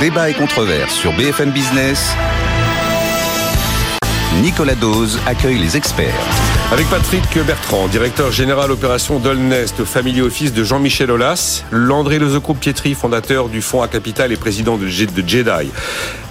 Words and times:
Débat 0.00 0.30
et 0.30 0.34
controverse 0.34 0.94
sur 0.94 1.12
BFM 1.12 1.50
Business. 1.50 2.14
Nicolas 4.42 4.74
Dose 4.74 5.18
accueille 5.26 5.58
les 5.58 5.76
experts. 5.76 6.14
Avec 6.72 6.88
Patrick 6.88 7.22
Bertrand, 7.44 7.88
directeur 7.88 8.30
général 8.30 8.70
opération 8.70 9.18
Dolnest, 9.18 9.84
family 9.84 10.22
office 10.22 10.54
de 10.54 10.64
Jean-Michel 10.64 11.10
Aulas, 11.10 11.64
Landré 11.70 12.18
Lezocro 12.18 12.54
Pietri, 12.54 12.94
fondateur 12.94 13.48
du 13.48 13.60
fonds 13.60 13.82
à 13.82 13.88
capital 13.88 14.32
et 14.32 14.36
président 14.36 14.78
de 14.78 14.86
Jedi, 14.86 15.70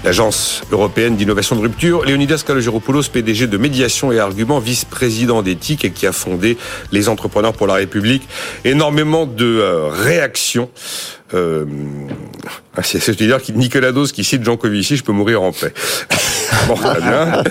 l'agence 0.04 0.61
européenne 0.71 1.15
d'innovation 1.15 1.55
de 1.55 1.61
rupture, 1.61 2.05
Leonidas 2.05 2.43
Kalogeropoulos, 2.45 3.04
PDG 3.11 3.47
de 3.47 3.57
médiation 3.57 4.11
et 4.11 4.20
arguments, 4.20 4.59
vice-président 4.59 5.41
d'éthique 5.41 5.86
et 5.86 5.91
qui 5.91 6.07
a 6.07 6.11
fondé 6.11 6.57
les 6.91 7.09
entrepreneurs 7.09 7.54
pour 7.54 7.68
la 7.68 7.75
République. 7.75 8.27
Énormément 8.65 9.25
de 9.25 9.46
euh, 9.46 9.88
réactions 9.88 10.70
euh, 11.33 11.65
ah, 12.75 12.82
c'est 12.82 13.15
dire 13.21 13.43
que 13.43 13.51
Nicolas 13.51 13.91
Dose 13.91 14.11
qui 14.11 14.24
cite 14.24 14.43
Jean 14.43 14.57
Covici, 14.57 14.96
je 14.96 15.04
peux 15.04 15.11
mourir 15.11 15.41
en 15.41 15.51
paix. 15.51 15.74
bon, 16.68 16.75
très 16.75 17.02
bien. 17.02 17.43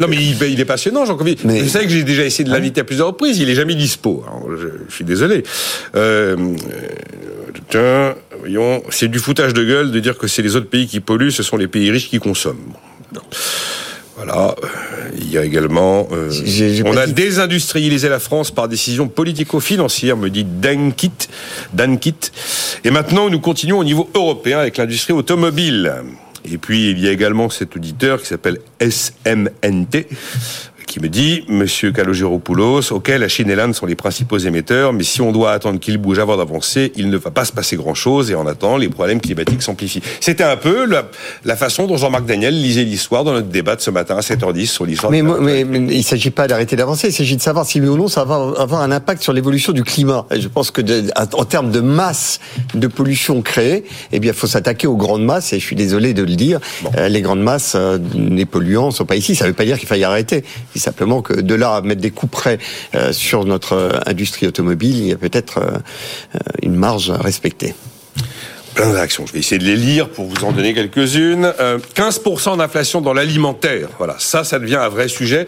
Non, 0.00 0.06
mais 0.08 0.16
il, 0.16 0.60
est 0.60 0.64
passionnant, 0.64 1.06
Jean 1.06 1.16
Covici. 1.16 1.46
Mais... 1.46 1.60
Je 1.60 1.68
sais 1.68 1.82
que 1.82 1.88
j'ai 1.88 2.02
déjà 2.02 2.24
essayé 2.24 2.44
de 2.44 2.50
l'inviter 2.50 2.80
à 2.80 2.84
plusieurs 2.84 3.06
reprises. 3.08 3.38
Il 3.38 3.48
est 3.48 3.54
jamais 3.54 3.74
dispo. 3.74 4.24
je, 4.50 4.94
suis 4.94 5.04
désolé. 5.04 5.44
Euh, 5.94 6.36
tiens, 7.68 8.14
voyons, 8.38 8.82
c'est 8.90 9.08
du 9.08 9.18
foutage 9.18 9.54
de 9.54 9.64
gueule 9.64 9.90
de 9.90 10.00
dire 10.00 10.18
que 10.18 10.26
c'est 10.26 10.42
les 10.42 10.56
autres 10.56 10.68
pays 10.68 10.86
qui 10.86 11.00
polluent, 11.00 11.30
ce 11.30 11.42
sont 11.42 11.56
les 11.56 11.68
pays 11.68 11.90
riches 11.90 12.08
qui 12.08 12.18
consomment. 12.18 12.74
Voilà. 14.16 14.54
Il 15.16 15.30
y 15.30 15.38
a 15.38 15.44
également. 15.44 16.08
Euh, 16.12 16.30
on 16.84 16.96
a 16.96 17.06
désindustrialisé 17.06 18.08
la 18.08 18.18
France 18.18 18.50
par 18.50 18.68
décision 18.68 19.08
politico-financière, 19.08 20.16
me 20.16 20.30
dit 20.30 20.44
Dankit. 20.44 21.28
Dankit. 21.72 22.30
Et 22.84 22.90
maintenant, 22.90 23.30
nous 23.30 23.40
continuons 23.40 23.78
au 23.78 23.84
niveau 23.84 24.08
européen 24.14 24.58
avec 24.58 24.76
l'industrie 24.76 25.12
automobile. 25.12 25.92
Et 26.44 26.58
puis, 26.58 26.90
il 26.90 26.98
y 26.98 27.08
a 27.08 27.12
également 27.12 27.50
cet 27.50 27.76
auditeur 27.76 28.20
qui 28.20 28.26
s'appelle 28.26 28.58
SMNT, 28.80 30.06
qui 30.86 31.00
me 31.00 31.08
dit, 31.08 31.44
Monsieur 31.48 31.92
Kalogeropoulos, 31.92 32.92
ok, 32.92 33.08
la 33.08 33.28
Chine 33.28 33.50
et 33.50 33.54
l'Inde 33.54 33.74
sont 33.74 33.86
les 33.86 33.94
principaux 33.94 34.38
émetteurs, 34.38 34.92
mais 34.92 35.04
si 35.04 35.20
on 35.20 35.32
doit 35.32 35.52
attendre 35.52 35.80
qu'ils 35.80 35.98
bougent 35.98 36.18
avant 36.18 36.36
d'avancer, 36.36 36.92
il 36.96 37.10
ne 37.10 37.16
va 37.16 37.30
pas 37.30 37.44
se 37.44 37.52
passer 37.52 37.76
grand-chose, 37.76 38.30
et 38.30 38.34
en 38.34 38.46
attendant, 38.46 38.76
les 38.76 38.88
problèmes 38.88 39.20
climatiques 39.20 39.62
s'amplifient. 39.62 40.02
C'était 40.20 40.44
un 40.44 40.56
peu 40.56 40.86
la, 40.86 41.56
façon 41.56 41.86
dont 41.86 41.96
Jean-Marc 41.96 42.24
Daniel 42.24 42.60
lisait 42.60 42.84
l'histoire 42.84 43.24
dans 43.24 43.32
notre 43.32 43.48
débat 43.48 43.76
de 43.76 43.80
ce 43.80 43.90
matin 43.90 44.16
à 44.16 44.20
7h10 44.20 44.66
sur 44.66 44.86
l'histoire. 44.86 45.12
Mais, 45.12 45.22
mais, 45.22 45.60
il 45.60 45.98
ne 45.98 46.02
s'agit 46.02 46.30
pas 46.30 46.48
d'arrêter 46.48 46.76
d'avancer, 46.76 47.08
il 47.08 47.12
s'agit 47.12 47.36
de 47.36 47.42
savoir 47.42 47.66
si 47.66 47.80
oui 47.80 47.88
ou 47.88 47.96
non 47.96 48.08
ça 48.08 48.24
va 48.24 48.52
avoir 48.58 48.82
un 48.82 48.90
impact 48.90 49.22
sur 49.22 49.32
l'évolution 49.32 49.72
du 49.72 49.84
climat. 49.84 50.26
Et 50.30 50.40
je 50.40 50.48
pense 50.48 50.70
que 50.70 50.82
en 51.36 51.44
termes 51.44 51.70
de 51.70 51.80
masse 51.80 52.40
de 52.74 52.86
pollution 52.86 53.42
créée, 53.42 53.84
eh 54.12 54.20
bien, 54.20 54.32
il 54.32 54.36
faut 54.36 54.46
s'attaquer 54.46 54.86
aux 54.86 54.96
grandes 54.96 55.24
masses, 55.24 55.52
et 55.52 55.60
je 55.60 55.64
suis 55.64 55.76
désolé 55.76 56.14
de 56.14 56.22
le 56.22 56.34
dire, 56.34 56.60
euh, 56.96 57.08
les 57.08 57.22
grandes 57.22 57.42
masses, 57.42 57.74
euh, 57.76 57.98
les 58.14 58.46
polluants 58.46 58.90
sont 58.90 59.04
pas 59.04 59.16
ici. 59.16 59.34
Ça 59.34 59.44
ne 59.44 59.50
veut 59.50 59.54
pas 59.54 59.64
dire 59.64 59.78
qu'il 59.78 59.88
faille 59.88 60.04
arrêter 60.04 60.44
simplement 60.78 61.22
que 61.22 61.34
de 61.34 61.54
là 61.54 61.76
à 61.76 61.80
mettre 61.80 62.00
des 62.00 62.10
coups 62.10 62.32
près 62.32 62.58
euh, 62.94 63.12
sur 63.12 63.44
notre 63.44 63.74
euh, 63.74 64.00
industrie 64.06 64.46
automobile, 64.46 64.98
il 64.98 65.06
y 65.06 65.12
a 65.12 65.16
peut-être 65.16 65.58
euh, 65.58 66.38
une 66.62 66.74
marge 66.74 67.10
à 67.10 67.16
respecter 67.16 67.74
plein 68.74 68.88
de 68.88 68.94
réactions. 68.94 69.26
Je 69.26 69.32
vais 69.32 69.38
essayer 69.38 69.58
de 69.58 69.64
les 69.64 69.76
lire 69.76 70.08
pour 70.08 70.26
vous 70.26 70.44
en 70.44 70.52
donner 70.52 70.74
quelques-unes. 70.74 71.52
15% 71.94 72.58
d'inflation 72.58 73.00
dans 73.00 73.12
l'alimentaire. 73.12 73.88
Voilà, 73.98 74.16
ça, 74.18 74.44
ça 74.44 74.58
devient 74.58 74.76
un 74.76 74.88
vrai 74.88 75.08
sujet. 75.08 75.46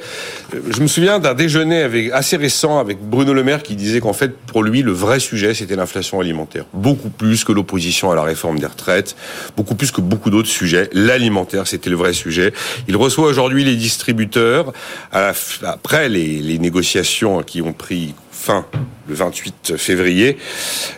Je 0.53 0.81
me 0.81 0.87
souviens 0.87 1.19
d'un 1.19 1.35
déjeuner 1.35 1.83
avec, 1.83 2.11
assez 2.13 2.37
récent 2.37 2.79
avec 2.79 2.99
Bruno 3.01 3.33
Le 3.33 3.43
Maire 3.43 3.63
qui 3.63 3.77
disait 3.77 4.01
qu'en 4.01 4.13
fait, 4.13 4.37
pour 4.37 4.63
lui, 4.63 4.83
le 4.83 4.93
vrai 4.93 5.21
sujet, 5.21 5.55
c'était 5.55 5.77
l'inflation 5.77 6.21
alimentaire. 6.21 6.65
Beaucoup 6.73 7.11
plus 7.11 7.45
que 7.45 7.53
l'opposition 7.53 8.11
à 8.11 8.15
la 8.15 8.23
réforme 8.23 8.59
des 8.59 8.67
retraites, 8.67 9.17
beaucoup 9.57 9.75
plus 9.75 9.91
que 9.91 10.01
beaucoup 10.01 10.31
d'autres 10.31 10.49
sujets. 10.49 10.89
L'alimentaire, 10.93 11.67
c'était 11.67 11.91
le 11.91 11.97
vrai 11.97 12.13
sujet. 12.13 12.53
Il 12.89 12.97
reçoit 12.97 13.27
aujourd'hui 13.27 13.65
les 13.65 13.77
distributeurs 13.77 14.73
après 15.13 16.09
les, 16.09 16.41
les 16.41 16.59
négociations 16.59 17.43
qui 17.43 17.63
ont 17.63 17.73
pris 17.73 18.15
fin 18.45 18.67
le 19.09 19.15
28 19.15 19.77
février. 19.77 20.39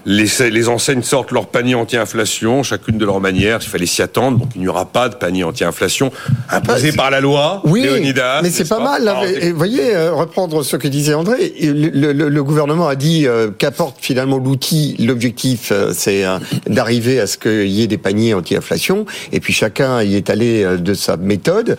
Les, 0.05 0.27
les 0.51 0.69
enseignes 0.69 1.03
sortent 1.03 1.33
leur 1.33 1.49
panier 1.49 1.75
anti-inflation, 1.75 2.63
chacune 2.63 2.99
de 2.99 3.05
leur 3.05 3.21
manière. 3.21 3.59
Il 3.63 3.69
fallait 3.69 3.87
s'y 3.87 4.03
attendre, 4.03 4.39
donc 4.39 4.51
il 4.55 4.61
n'y 4.61 4.69
aura 4.69 4.87
pas 4.87 5.09
de 5.09 5.17
panier 5.17 5.45
anti-inflation 5.45 6.13
imposé 6.51 6.93
par 6.93 7.11
la 7.11 7.21
loi. 7.21 7.63
Oui, 7.65 7.83
Léonidas, 7.83 8.43
mais 8.43 8.51
c'est 8.51 8.69
pas, 8.69 8.79
mal. 8.79 9.13
vous 9.43 9.57
voyez, 9.57 9.95
euh, 9.95 10.13
reprendre 10.13 10.63
ce 10.63 10.77
que 10.77 10.89
disait 10.89 11.15
André, 11.15 11.53
le, 11.61 12.41
gouvernement 12.43 12.87
a 12.87 12.95
dit 12.95 13.27
euh, 13.27 13.51
qu'apporte 13.57 13.97
finalement 14.01 14.39
l'outil. 14.39 14.95
L'objectif, 14.99 15.73
euh, 15.73 15.93
c'est 15.93 16.25
d'arriver 16.69 17.19
à 17.19 17.27
ce 17.27 17.39
qu'il 17.39 17.69
y 17.69 17.83
ait 17.83 17.87
des 17.89 17.99
paniers 17.99 18.35
anti-inflation, 18.35 19.05
et 19.33 19.41
puis 19.41 19.53
chacun 19.53 20.03
y 20.03 20.15
est 20.15 20.31
allé 20.31 20.65
de 20.79 20.95
sa 20.95 21.17
méthode. 21.17 21.77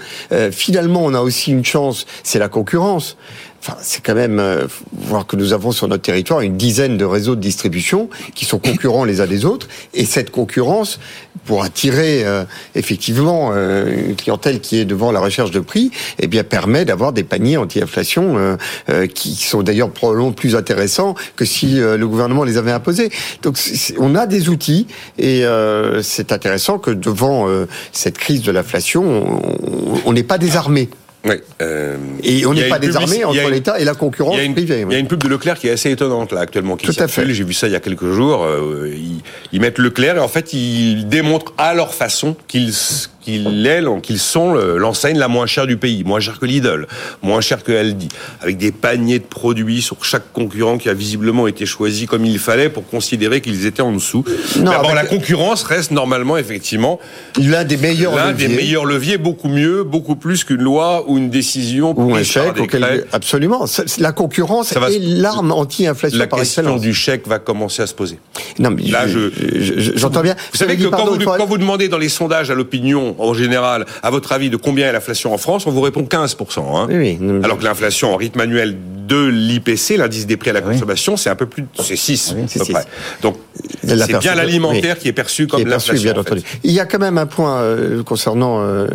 finalement, 0.52 1.04
on 1.04 1.14
a 1.14 1.22
aussi 1.22 1.52
une 1.52 1.66
chance, 1.66 2.06
c'est 2.24 2.40
la 2.40 2.50
concurrence. 2.50 3.18
C'est 3.82 4.04
quand 4.04 4.16
même 4.16 4.40
euh, 4.40 4.68
voir 4.94 5.26
que 5.28 5.36
nous 5.36 5.52
avons 5.52 5.72
sur 5.72 5.88
notre 5.88 6.04
territoire 6.04 6.42
une 6.42 6.58
dizaine 6.58 6.98
de 6.98 7.06
réseaux 7.06 7.36
de 7.36 7.42
distribution 7.42 8.10
qui 8.34 8.46
sont 8.46 8.60
concurrents 8.60 9.04
les 9.04 9.20
uns 9.20 9.28
des 9.28 9.46
autres, 9.46 9.68
et 9.94 10.06
cette 10.06 10.32
concurrence 10.32 11.00
pour 11.46 11.64
attirer 11.64 12.26
euh, 12.26 12.44
effectivement 12.76 13.52
euh, 13.54 14.10
une 14.10 14.16
clientèle 14.16 14.60
qui 14.62 14.80
est 14.80 14.86
devant 14.86 15.12
la 15.12 15.20
recherche 15.20 15.52
de 15.52 15.60
prix, 15.60 15.92
eh 16.20 16.28
bien 16.28 16.44
permet 16.44 16.86
d'avoir 16.86 17.14
des 17.14 17.24
paniers 17.24 17.58
anti-inflation 17.58 18.58
qui 19.14 19.36
sont 19.36 19.64
d'ailleurs 19.64 19.92
probablement 19.92 20.32
plus 20.32 20.56
intéressants 20.56 21.16
que 21.36 21.46
si 21.46 21.76
le 21.76 22.06
gouvernement 22.06 22.44
les 22.44 22.58
avait 22.58 22.72
imposés. 22.72 23.10
Donc 23.42 23.58
on 23.98 24.16
a 24.16 24.26
des 24.26 24.50
outils 24.50 24.88
et 25.18 25.44
c'est 26.02 26.32
intéressant 26.32 26.80
que 26.80 26.92
devant 26.92 27.48
cette 27.92 28.18
crise 28.18 28.42
de 28.42 28.52
l'inflation, 28.52 29.42
on 30.06 30.14
n'est 30.14 30.24
pas 30.24 30.38
désarmé. 30.38 30.90
Oui, 31.28 31.36
euh, 31.62 31.98
et 32.24 32.46
on 32.46 32.54
n'est 32.54 32.70
pas 32.70 32.80
désarmé 32.80 33.24
entre 33.24 33.50
l'État 33.50 33.80
et 33.80 33.84
la 33.84 33.94
concurrence 33.94 34.38
privée. 34.54 34.86
Il 34.88 34.94
y 34.94 34.96
a 34.96 35.00
une 35.00 35.08
pub 35.08 35.22
de 35.22 35.28
Leclerc 35.28 35.60
qui 35.60 35.68
est 35.68 35.72
assez 35.72 35.92
étonnante 35.92 36.32
là 36.32 36.42
actuellement. 36.42 36.76
Qui 36.76 36.88
Tout 36.88 36.96
à 37.00 37.08
fait. 37.08 37.34
J'ai 37.34 37.44
vu 37.44 37.54
ça 37.54 37.68
il 37.68 37.74
y 37.74 37.76
a 37.76 37.80
quelques 37.80 38.12
jours. 38.12 38.44
Euh, 38.44 38.90
ils, 38.94 39.22
ils, 39.52 39.62
mettent 39.62 39.80
Leclerc 39.80 40.18
et 40.18 40.20
en 40.20 40.28
fait 40.28 40.54
ils 40.54 41.08
démontrent 41.08 41.54
à 41.58 41.74
leur 41.74 41.94
façon 41.94 42.36
qu'ils 42.48 42.74
qu'ils 43.28 44.20
sont 44.20 44.54
l'enseigne 44.54 45.18
la 45.18 45.28
moins 45.28 45.46
chère 45.46 45.68
du 45.68 45.78
pays, 45.78 46.04
moins 46.04 46.20
chère 46.20 46.40
que 46.40 46.46
Lidl, 46.46 46.88
moins 47.22 47.42
chère 47.42 47.64
que 47.64 47.72
Aldi, 47.72 48.08
avec 48.42 48.58
des 48.58 48.72
paniers 48.72 49.20
de 49.20 49.26
produits 49.26 49.82
sur 49.82 50.04
chaque 50.04 50.32
concurrent 50.32 50.78
qui 50.78 50.90
a 50.90 50.94
visiblement 50.94 51.48
été 51.48 51.66
choisi 51.66 52.06
comme 52.06 52.26
il 52.26 52.40
fallait 52.40 52.70
pour 52.70 52.88
considérer 52.88 53.42
qu'ils 53.42 53.66
étaient 53.66 53.82
en 53.82 53.92
dessous. 53.92 54.24
Non, 54.60 54.72
la 54.94 55.06
concurrence 55.06 55.64
reste 55.64 55.92
normalement 55.92 56.38
effectivement 56.38 57.00
l'un 57.38 57.64
des 57.64 57.78
meilleurs 57.78 58.16
l'un 58.16 58.32
des 58.32 58.48
meilleurs 58.48 58.86
leviers, 58.86 59.18
beaucoup 59.18 59.50
mieux, 59.50 59.84
beaucoup 59.84 60.16
plus 60.16 60.44
qu'une 60.44 60.62
loi 60.62 61.04
ou 61.08 61.18
une 61.18 61.30
décision 61.30 61.94
ou 61.98 62.16
un 62.16 62.24
chèque. 62.24 62.56
Absolument, 63.12 63.66
la 64.00 64.12
concurrence 64.12 64.72
est 64.72 65.00
l'arme 65.00 65.52
anti-inflation 65.52 66.26
par 66.28 66.40
excellence. 66.40 66.58
La 66.58 66.74
question 66.74 66.78
du 66.78 66.94
chèque 66.94 67.28
va 67.28 67.40
commencer 67.40 67.82
à 67.82 67.88
se 67.88 67.94
poser. 67.94 68.20
Non, 68.60 68.72
mais 68.72 68.84
là, 68.84 69.08
je, 69.08 69.30
j'entends 69.96 70.22
bien. 70.22 70.36
Vous 70.52 70.58
savez 70.58 70.78
que 70.78 70.88
quand, 70.88 71.06
vous, 71.06 71.18
quand 71.18 71.46
vous 71.46 71.58
demandez 71.58 71.90
dans 71.90 71.98
les 71.98 72.10
sondages 72.10 72.50
à 72.50 72.56
l'opinion 72.56 73.16
en 73.18 73.34
général, 73.34 73.86
à 74.04 74.10
votre 74.10 74.32
avis, 74.32 74.50
de 74.50 74.58
combien 74.58 74.88
est 74.88 74.94
l'inflation 74.94 75.34
en 75.34 75.38
France 75.38 75.68
On 75.68 75.72
vous 75.72 75.82
répond 75.82 76.02
15%. 76.02 76.60
Hein. 76.60 76.88
Oui, 76.90 77.20
Alors 77.44 77.58
que 77.58 77.64
l'inflation 77.64 78.14
en 78.14 78.18
rythme 78.18 78.42
annuel 78.42 78.78
de 79.08 79.26
l'IPC, 79.26 79.98
l'indice 79.98 80.28
des 80.28 80.38
prix 80.38 80.50
à 80.50 80.54
la 80.54 80.62
consommation, 80.62 81.18
c'est 81.18 81.30
un 81.30 81.36
peu 81.36 81.46
plus, 81.46 81.66
c'est 81.80 81.96
6 81.96 82.32
à 82.32 82.60
peu 82.60 82.74
près. 82.74 82.84
Donc 83.22 83.38
c'est 83.84 84.20
bien 84.20 84.36
l'alimentaire 84.36 85.00
qui 85.00 85.08
est 85.08 85.14
perçu 85.14 85.48
comme 85.48 85.66
l'inflation. 85.66 86.14
Il 86.64 86.72
y 86.72 86.80
a 86.80 86.86
quand 86.86 87.00
même 87.00 87.18
un 87.18 87.26
point 87.26 87.62
euh, 87.62 88.04
concernant 88.04 88.60
euh, 88.62 88.88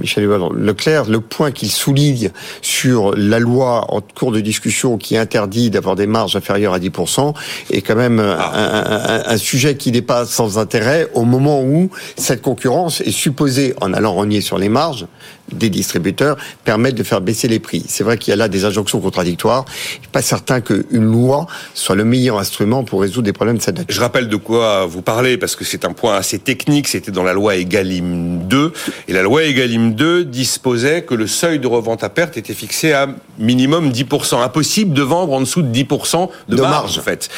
Michel 0.00 0.24
Leclerc, 0.24 1.04
le 1.08 1.20
point 1.20 1.50
qu'il 1.50 1.70
souligne 1.70 2.30
sur 2.62 3.14
la 3.16 3.38
loi 3.38 3.86
en 3.88 4.00
cours 4.00 4.32
de 4.32 4.40
discussion 4.40 4.96
qui 4.96 5.16
interdit 5.16 5.70
d'avoir 5.70 5.96
des 5.96 6.06
marges 6.06 6.34
inférieures 6.36 6.72
à 6.72 6.78
10% 6.78 7.34
est 7.70 7.82
quand 7.82 7.96
même 7.96 8.20
ah. 8.20 9.26
un, 9.26 9.32
un, 9.32 9.36
sujet 9.36 9.76
qui 9.76 9.92
n'est 9.92 10.02
pas 10.02 10.24
sans 10.24 10.58
intérêt 10.58 11.08
au 11.14 11.24
moment 11.24 11.62
où 11.62 11.90
cette 12.16 12.42
concurrence 12.42 13.00
est 13.02 13.10
supposée, 13.10 13.67
en 13.80 13.92
allant 13.92 14.14
renier 14.14 14.40
sur 14.40 14.58
les 14.58 14.68
marges 14.68 15.06
des 15.52 15.70
distributeurs, 15.70 16.36
permettre 16.64 16.96
de 16.96 17.02
faire 17.02 17.20
baisser 17.20 17.48
les 17.48 17.58
prix. 17.58 17.84
C'est 17.88 18.04
vrai 18.04 18.18
qu'il 18.18 18.30
y 18.30 18.34
a 18.34 18.36
là 18.36 18.48
des 18.48 18.64
injonctions 18.64 19.00
contradictoires. 19.00 19.64
Je 19.68 19.92
suis 19.92 20.08
pas 20.12 20.22
certain 20.22 20.60
qu'une 20.60 20.86
loi 21.04 21.46
soit 21.74 21.94
le 21.94 22.04
meilleur 22.04 22.38
instrument 22.38 22.84
pour 22.84 23.00
résoudre 23.00 23.24
des 23.24 23.32
problèmes 23.32 23.58
de 23.58 23.62
cette 23.62 23.78
nature. 23.78 23.94
Je 23.94 24.00
rappelle 24.00 24.28
de 24.28 24.36
quoi 24.36 24.86
vous 24.86 25.02
parlez, 25.02 25.38
parce 25.38 25.56
que 25.56 25.64
c'est 25.64 25.84
un 25.84 25.92
point 25.92 26.16
assez 26.16 26.38
technique. 26.38 26.88
C'était 26.88 27.12
dans 27.12 27.22
la 27.22 27.32
loi 27.32 27.56
Egalim 27.56 28.46
2. 28.46 28.72
Et 29.08 29.12
la 29.12 29.22
loi 29.22 29.44
Egalim 29.44 29.94
2 29.94 30.24
disposait 30.24 31.02
que 31.02 31.14
le 31.14 31.26
seuil 31.26 31.58
de 31.58 31.66
revente 31.66 32.04
à 32.04 32.08
perte 32.08 32.36
était 32.36 32.54
fixé 32.54 32.92
à 32.92 33.08
minimum 33.38 33.90
10%. 33.90 34.42
Impossible 34.42 34.92
de 34.92 35.02
vendre 35.02 35.32
en 35.32 35.40
dessous 35.40 35.62
de 35.62 35.72
10% 35.72 36.28
de, 36.48 36.56
de 36.56 36.62
marge, 36.62 36.98
en 36.98 37.02
fait. 37.02 37.28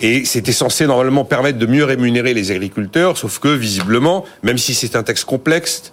Et 0.00 0.24
c'était 0.24 0.52
censé 0.52 0.86
normalement 0.86 1.24
permettre 1.24 1.58
de 1.58 1.66
mieux 1.66 1.84
rémunérer 1.84 2.34
les 2.34 2.50
agriculteurs, 2.50 3.16
sauf 3.16 3.38
que, 3.38 3.48
visiblement, 3.48 4.24
même 4.42 4.58
si 4.58 4.74
c'est 4.74 4.96
un 4.96 5.02
texte 5.02 5.24
complexe, 5.24 5.92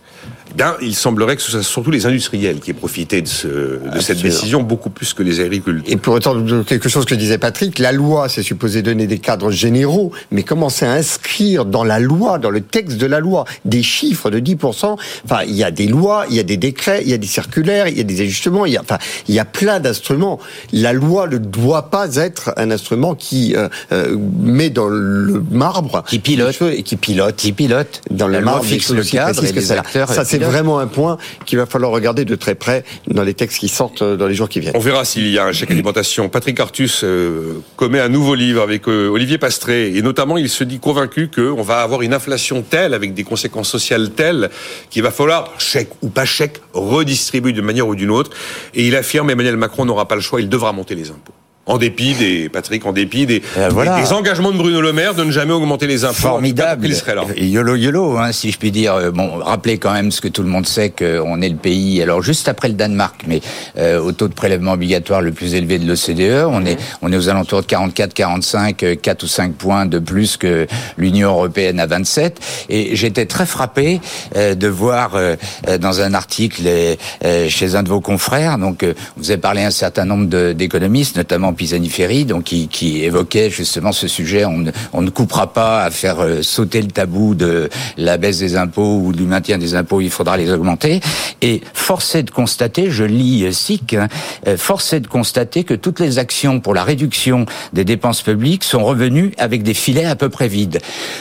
bien, 0.56 0.76
il 0.82 0.96
semblerait 0.96 1.36
que 1.36 1.42
ce 1.42 1.52
soit 1.52 1.64
surtout 1.64 1.92
les 1.92 2.06
industriels 2.06 2.60
qui 2.60 2.72
aient 2.72 2.76
profité 2.76 3.22
de, 3.22 3.28
ce, 3.28 3.48
de 3.48 4.00
cette 4.00 4.22
décision 4.22 4.62
beaucoup 4.62 4.90
plus 4.90 5.14
que 5.14 5.24
les 5.24 5.40
agriculteurs. 5.40 5.92
Et 5.92 5.98
pour 5.98 6.14
autant, 6.14 6.36
quelque 6.64 6.90
chose 6.90 7.06
que 7.06 7.16
disait 7.16 7.38
Patrick, 7.38 7.80
la 7.80 7.92
loi, 7.92 8.30
c'est 8.30 8.44
supposé 8.44 8.82
donner 8.82 9.08
des 9.08 9.20
cadres 9.20 9.52
généraux, 9.52 10.12
mais 10.32 10.44
commencer 10.44 10.86
à 10.86 10.94
inscrire 10.94 11.66
dans 11.66 11.84
la 11.84 12.00
loi, 12.00 12.38
dans 12.38 12.50
le 12.50 12.62
texte 12.62 12.98
de 12.98 13.06
la 13.06 13.20
loi, 13.20 13.46
des 13.66 13.84
chiffres 13.84 14.30
de 14.30 14.40
10%, 14.40 14.98
enfin, 15.26 15.40
il 15.48 15.56
y 15.56 15.64
a 15.64 15.72
des 15.72 15.88
lois, 15.88 16.26
il 16.30 16.36
y 16.36 16.40
a 16.40 16.44
des 16.44 16.58
décrets, 16.58 17.02
il 17.04 17.10
y 17.10 17.14
a 17.14 17.18
des 17.18 17.28
circulaires, 17.28 17.88
il 17.88 17.98
y 17.98 18.02
a 18.02 18.04
des 18.04 18.22
ajustements, 18.22 18.66
il 18.66 18.74
y 18.74 18.78
a, 18.78 18.82
enfin, 18.82 18.98
il 19.28 19.36
y 19.36 19.40
a 19.40 19.46
plein 19.46 19.80
d'instruments. 19.80 20.40
La 20.72 20.94
loi 20.94 21.28
ne 21.28 21.38
doit 21.38 21.90
pas 21.90 22.16
être 22.16 22.54
un 22.58 22.72
instrument 22.72 23.16
qui 23.16 23.56
euh, 23.56 23.70
euh, 23.92 24.18
met 24.40 24.70
dans 24.70 24.88
le 24.88 25.44
marbre... 25.52 26.04
Qui 26.08 26.20
pilote. 26.20 26.62
Et 26.62 26.84
qui 26.84 26.96
pilote. 26.96 27.36
Qui 27.36 27.54
pilote. 27.54 28.02
Dans 28.10 28.28
le 28.28 28.42
marbre. 28.42 28.64
fixe 28.64 28.92
le 28.92 29.04
cadre 29.04 29.44
et 29.44 29.52
les 29.52 29.72
acteurs... 29.72 30.10
Ça, 30.10 30.26
c'est 30.26 30.43
vraiment 30.44 30.80
un 30.80 30.88
point 30.88 31.18
qu'il 31.45 31.57
va 31.57 31.66
falloir 31.66 31.92
regarder 31.92 32.25
de 32.25 32.36
très 32.36 32.56
près 32.56 32.84
dans 33.07 33.24
les 33.24 33.34
textes 33.34 33.60
qui 33.60 33.69
sortent 33.69 34.01
euh, 34.01 34.18
dans 34.18 34.28
les 34.28 34.36
jours 34.36 34.50
qui 34.50 34.60
viennent. 34.60 34.75
On 34.75 34.80
verra 34.80 35.06
s'il 35.06 35.28
y 35.30 35.40
a 35.40 35.45
un 35.45 35.51
chèque 35.51 35.72
alimentation. 35.72 36.30
Patrick 36.30 36.60
Artus 36.60 37.01
euh, 37.04 37.62
commet 37.75 38.00
un 38.00 38.10
nouveau 38.10 38.36
livre 38.36 38.62
avec 38.62 38.88
euh, 38.88 39.10
Olivier 39.10 39.38
Pastré 39.38 39.95
et 39.95 40.01
notamment 40.01 40.38
il 40.38 40.50
se 40.50 40.63
dit 40.63 40.80
convaincu 40.80 41.30
qu'on 41.30 41.62
va 41.62 41.81
avoir 41.81 42.01
une 42.01 42.13
inflation 42.13 42.62
telle 42.62 42.94
avec 42.94 43.13
des 43.13 43.24
conséquences 43.24 43.69
sociales 43.69 44.12
telles 44.12 44.50
qu'il 44.90 45.04
va 45.04 45.12
falloir 45.12 45.54
chèque 45.57 45.92
ou 46.01 46.10
pas 46.10 46.25
chèque 46.25 46.60
redistribuer 46.74 47.51
d'une 47.51 47.66
manière 47.66 47.88
ou 47.88 47.95
d'une 47.95 48.12
autre. 48.12 48.31
Et 48.74 48.88
il 48.88 48.95
affirme 48.95 49.30
Emmanuel 49.30 49.57
Macron 49.57 49.86
n'aura 49.86 50.07
pas 50.07 50.16
le 50.16 50.22
choix, 50.22 50.42
il 50.42 50.50
devra 50.50 50.72
monter 50.72 50.95
les 50.95 51.10
impôts. 51.10 51.34
En 51.65 51.77
dépit 51.77 52.13
des, 52.13 52.50
Patrick, 52.50 52.86
en 52.86 52.92
dépit 52.92 53.25
des, 53.25 53.42
Euh, 53.57 53.69
voilà. 53.71 54.01
des 54.01 54.12
engagements 54.12 54.51
de 54.51 54.57
Bruno 54.57 54.81
Le 54.81 54.92
Maire 54.92 55.13
de 55.15 55.24
ne 55.24 55.31
jamais 55.31 55.54
augmenter 55.54 55.88
les 55.88 56.04
impôts. 56.04 56.13
Formidable. 56.15 56.88
Il 56.88 56.94
serait 56.95 57.15
là. 57.15 57.24
Yolo 57.38 57.77
yolo, 57.77 58.18
hein, 58.18 58.33
si 58.33 58.51
je 58.51 58.57
puis 58.57 58.69
dire. 58.69 58.94
Euh, 58.95 59.12
Bon, 59.12 59.38
rappelez 59.38 59.77
quand 59.77 59.94
même 59.94 60.12
ce 60.12 60.19
que 60.19 60.27
tout 60.27 60.44
le 60.44 60.50
monde 60.50 60.68
sait 60.68 60.89
qu'on 60.89 61.42
est 61.42 61.48
le 61.48 61.56
pays. 61.56 62.01
Alors 62.01 62.21
juste 62.21 62.50
après 62.50 62.68
le 62.68 62.74
Danemark, 62.74 63.21
mais 63.27 63.39
euh, 63.77 64.00
au 64.01 64.12
taux 64.12 64.27
de 64.27 64.33
prélèvement 64.33 64.74
obligatoire 64.74 65.21
le 65.21 65.31
plus 65.31 65.54
élevé 65.56 65.80
de 65.80 65.88
l'OCDE, 65.88 66.45
on 66.50 66.65
est 66.65 66.77
on 67.01 67.13
est 67.13 67.15
aux 67.18 67.30
alentours 67.30 67.62
de 67.62 67.66
44, 67.68 68.13
45, 68.13 68.83
euh, 68.83 68.95
4 68.95 69.24
ou 69.24 69.27
5 69.27 69.54
points 69.54 69.86
de 69.86 70.00
plus 70.00 70.36
que 70.36 70.68
l'Union 70.98 71.30
européenne 71.30 71.80
à 71.80 71.86
27. 71.86 72.39
Et 72.69 72.95
j'étais 72.98 73.25
très 73.25 73.45
frappé 73.45 74.01
euh, 74.36 74.54
de 74.56 74.68
voir 74.68 75.16
euh, 75.16 75.36
euh, 75.69 75.77
dans 75.77 76.01
un 76.01 76.13
article 76.13 76.63
euh, 76.66 76.95
euh, 77.24 77.48
chez 77.48 77.75
un 77.75 77.83
de 77.83 77.89
vos 77.89 78.01
confrères, 78.01 78.57
donc 78.57 78.83
euh, 78.83 78.94
vous 79.16 79.31
avez 79.31 79.39
parlé 79.39 79.62
à 79.63 79.68
un 79.68 79.71
certain 79.71 80.04
nombre 80.04 80.51
d'économistes, 80.54 81.16
notamment 81.16 81.53
Pisani-Ferry, 81.54 82.26
donc 82.26 82.46
qui, 82.46 82.68
qui 82.68 83.04
évoquait 83.04 83.50
justement 83.50 83.92
ce 83.92 84.08
sujet. 84.08 84.46
On 84.46 84.58
ne, 84.58 84.72
on 84.94 85.02
ne 85.02 85.10
coupera 85.10 85.54
pas 85.54 85.84
à 85.84 85.92
faire 85.92 86.20
euh, 86.22 86.42
sauter 86.42 86.82
le 86.82 86.88
tabou 86.88 87.36
de 87.36 87.70
la 87.98 88.18
baisse 88.18 88.40
des 88.40 88.56
impôts 88.56 89.00
ou 89.04 89.14
du 89.14 89.24
maintien 89.24 89.58
des 89.58 89.76
impôts. 89.76 90.02
Il 90.02 90.10
faudra 90.10 90.38
les 90.38 90.52
augmenter. 90.52 91.00
Et 91.42 91.62
force 91.74 92.16
est 92.16 92.24
de 92.24 92.32
constater, 92.32 92.90
je 92.92 93.04
lis 93.04 93.44
euh, 93.44 93.52
SIC, 93.52 93.94
hein, 93.94 94.08
euh, 94.48 94.58
force 94.58 94.94
est 94.94 95.02
de 95.02 95.08
constater 95.08 95.64
que 95.64 95.74
toutes 95.74 96.00
les 96.00 96.20
actions 96.20 96.60
pour 96.60 96.74
la 96.74 96.84
réduction 96.84 97.46
des 97.74 97.86
dépenses 97.86 98.22
publiques 98.22 98.64
sont 98.64 98.84
revenues 98.84 99.34
avec 99.38 99.64
des 99.64 99.74
filets 99.74 100.06
à 100.06 100.16
peu 100.16 100.30
près 100.30 100.48
vides. 100.48 100.80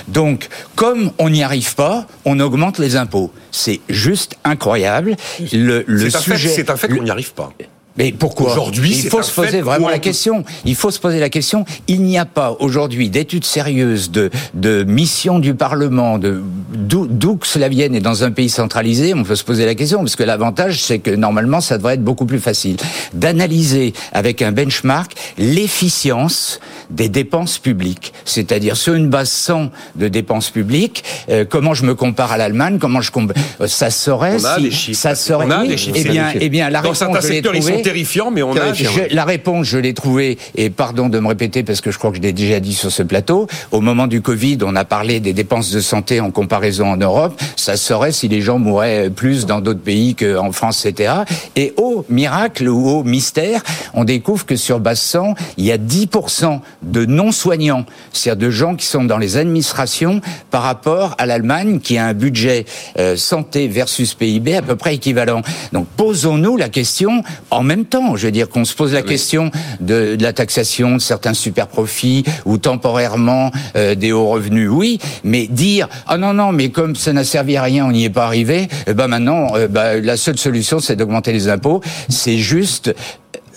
Donc, 0.08 0.49
comme 0.75 1.11
on 1.19 1.31
n'y 1.31 1.43
arrive 1.43 1.75
pas, 1.75 2.06
on 2.25 2.40
augmente 2.40 2.79
les 2.79 2.96
impôts. 2.96 3.31
C'est 3.50 3.81
juste 3.88 4.37
incroyable. 4.44 5.17
Le, 5.52 5.84
le 5.87 6.11
sujet, 6.11 6.49
c'est 6.49 6.70
un 6.70 6.76
fait 6.76 6.88
qu'on 6.88 7.02
n'y 7.02 7.11
arrive 7.11 7.34
pas. 7.34 7.52
Mais 7.96 8.12
pourquoi 8.12 8.52
Aujourd'hui, 8.52 8.92
il 9.04 9.08
faut 9.10 9.22
se 9.22 9.32
poser 9.32 9.60
vraiment 9.60 9.88
la 9.88 9.96
on- 9.96 10.00
question. 10.00 10.44
Il 10.64 10.74
faut 10.76 10.90
se 10.90 10.98
poser 10.98 11.20
la 11.20 11.28
question. 11.28 11.64
Il 11.88 12.02
n'y 12.02 12.18
a 12.18 12.24
pas 12.24 12.56
aujourd'hui 12.60 13.08
d'études 13.10 13.44
sérieuses 13.44 14.10
de 14.10 14.30
de 14.54 14.82
mission 14.84 15.38
du 15.38 15.54
Parlement, 15.54 16.18
de 16.18 16.42
d'où 16.74 17.36
que 17.36 17.46
cela 17.46 17.68
vienne 17.68 17.94
et 17.94 18.00
dans 18.00 18.24
un 18.24 18.30
pays 18.30 18.48
centralisé, 18.48 19.14
on 19.14 19.24
peut 19.24 19.36
se 19.36 19.44
poser 19.44 19.66
la 19.66 19.74
question 19.74 19.98
parce 19.98 20.16
que 20.16 20.22
l'avantage 20.22 20.82
c'est 20.82 20.98
que 20.98 21.10
normalement 21.10 21.60
ça 21.60 21.76
devrait 21.78 21.94
être 21.94 22.04
beaucoup 22.04 22.26
plus 22.26 22.40
facile 22.40 22.76
d'analyser 23.14 23.92
avec 24.12 24.42
un 24.42 24.52
benchmark 24.52 25.12
l'efficience 25.38 26.60
des 26.90 27.08
dépenses 27.08 27.58
publiques, 27.58 28.12
c'est-à-dire 28.24 28.76
sur 28.76 28.94
une 28.94 29.08
base 29.08 29.30
100 29.30 29.70
de 29.96 30.08
dépenses 30.08 30.50
publiques, 30.50 31.04
euh, 31.30 31.44
comment 31.48 31.72
je 31.74 31.84
me 31.84 31.94
compare 31.94 32.32
à 32.32 32.36
l'Allemagne, 32.36 32.78
comment 32.78 33.00
je 33.00 33.10
comp- 33.10 33.32
euh, 33.60 33.66
ça 33.66 33.90
serait 33.90 34.36
On 34.40 34.44
a 34.44 34.56
si 34.56 34.62
des 34.62 34.70
chiffres. 34.70 35.00
ça 35.00 35.14
serait 35.14 35.46
On 35.46 35.50
a 35.50 35.62
oui, 35.62 35.78
chiffres. 35.78 35.96
eh 35.98 36.04
bien 36.04 36.26
eh 36.38 36.48
bien 36.48 36.68
la 36.68 36.78
Dans 36.80 36.90
réponse 36.90 36.98
certains 36.98 37.20
secteurs, 37.20 37.54
ils. 37.54 37.62
Sont 37.82 37.90
terrifiants, 37.90 38.31
mais 38.31 38.43
on 38.43 38.52
a 38.56 38.73
Je- 38.73 39.14
la 39.14 39.25
réponse, 39.25 39.67
je 39.67 39.79
l'ai 39.79 39.94
trouvée, 39.94 40.38
et 40.55 40.70
pardon 40.70 41.08
de 41.08 41.19
me 41.19 41.29
répéter 41.29 41.62
parce 41.62 41.81
que 41.81 41.90
je 41.90 41.99
crois 41.99 42.11
que 42.11 42.17
je 42.17 42.23
l'ai 42.23 42.32
déjà 42.32 42.61
dit 42.61 42.75
sur 42.75 42.90
ce 42.93 43.02
plateau, 43.02 43.46
au 43.70 43.81
moment 43.81 44.06
du 44.06 44.20
Covid, 44.20 44.58
on 44.62 44.76
a 44.76 44.84
parlé 44.84 45.20
des 45.20 45.32
dépenses 45.32 45.70
de 45.70 45.81
santé 45.81 46.20
en 46.20 46.31
comparaison 46.31 46.87
en 46.87 46.96
Europe, 46.96 47.40
ça 47.56 47.76
serait 47.76 48.12
si 48.12 48.29
les 48.29 48.40
gens 48.40 48.58
mouraient 48.58 49.11
plus 49.11 49.46
dans 49.46 49.61
d'autres 49.61 49.81
pays 49.81 50.14
qu'en 50.14 50.52
France, 50.52 50.84
etc. 50.84 51.12
Et 51.56 51.73
au 51.76 52.05
miracle 52.08 52.69
ou 52.69 52.88
au 52.88 53.05
mystère, 53.05 53.62
on 53.94 54.05
découvre 54.05 54.44
que 54.46 54.56
sur 54.56 54.81
100, 54.94 55.34
il 55.56 55.64
y 55.64 55.73
a 55.73 55.79
10% 55.79 56.61
de 56.82 57.05
non-soignants, 57.06 57.84
c'est-à-dire 58.12 58.46
de 58.49 58.50
gens 58.50 58.75
qui 58.75 58.87
sont 58.87 59.05
dans 59.05 59.19
les 59.19 59.37
administrations 59.37 60.20
par 60.50 60.62
rapport 60.62 61.14
à 61.19 61.26
l'Allemagne 61.26 61.81
qui 61.81 61.96
a 61.99 62.06
un 62.06 62.14
budget 62.14 62.64
euh, 62.99 63.17
santé 63.17 63.69
versus 63.69 64.14
PIB 64.14 64.56
à 64.56 64.62
peu 64.62 64.76
près 64.76 64.94
équivalent. 64.96 65.43
Donc 65.73 65.87
posons-nous 65.96 66.56
la 66.56 66.69
question 66.69 67.23
en 67.50 67.62
même 67.62 67.71
temps, 67.80 68.16
je 68.16 68.26
veux 68.26 68.32
dire 68.32 68.48
qu'on 68.48 68.64
se 68.64 68.74
pose 68.74 68.92
la 68.92 69.02
question 69.02 69.50
de, 69.80 70.16
de 70.16 70.22
la 70.22 70.32
taxation 70.32 70.96
de 70.96 71.00
certains 71.00 71.34
super 71.34 71.66
profits 71.66 72.24
ou 72.44 72.58
temporairement 72.58 73.50
euh, 73.76 73.94
des 73.94 74.12
hauts 74.12 74.28
revenus, 74.28 74.69
oui, 74.70 74.98
mais 75.24 75.46
dire 75.46 75.88
ah 76.06 76.19
non 76.19 76.34
non 76.34 76.52
mais 76.52 76.70
comme 76.70 76.94
ça 76.96 77.12
n'a 77.12 77.24
servi 77.24 77.56
à 77.56 77.62
rien, 77.62 77.86
on 77.86 77.92
n'y 77.92 78.04
est 78.04 78.10
pas 78.10 78.26
arrivé, 78.26 78.69
eh 78.86 78.94
ben 78.94 79.08
maintenant 79.08 79.48
euh, 79.56 79.69
bah, 79.69 79.98
la 79.98 80.16
seule 80.16 80.38
solution 80.38 80.80
c'est 80.80 80.96
d'augmenter 80.96 81.32
les 81.32 81.48
impôts, 81.48 81.80
c'est 82.08 82.38
juste 82.38 82.94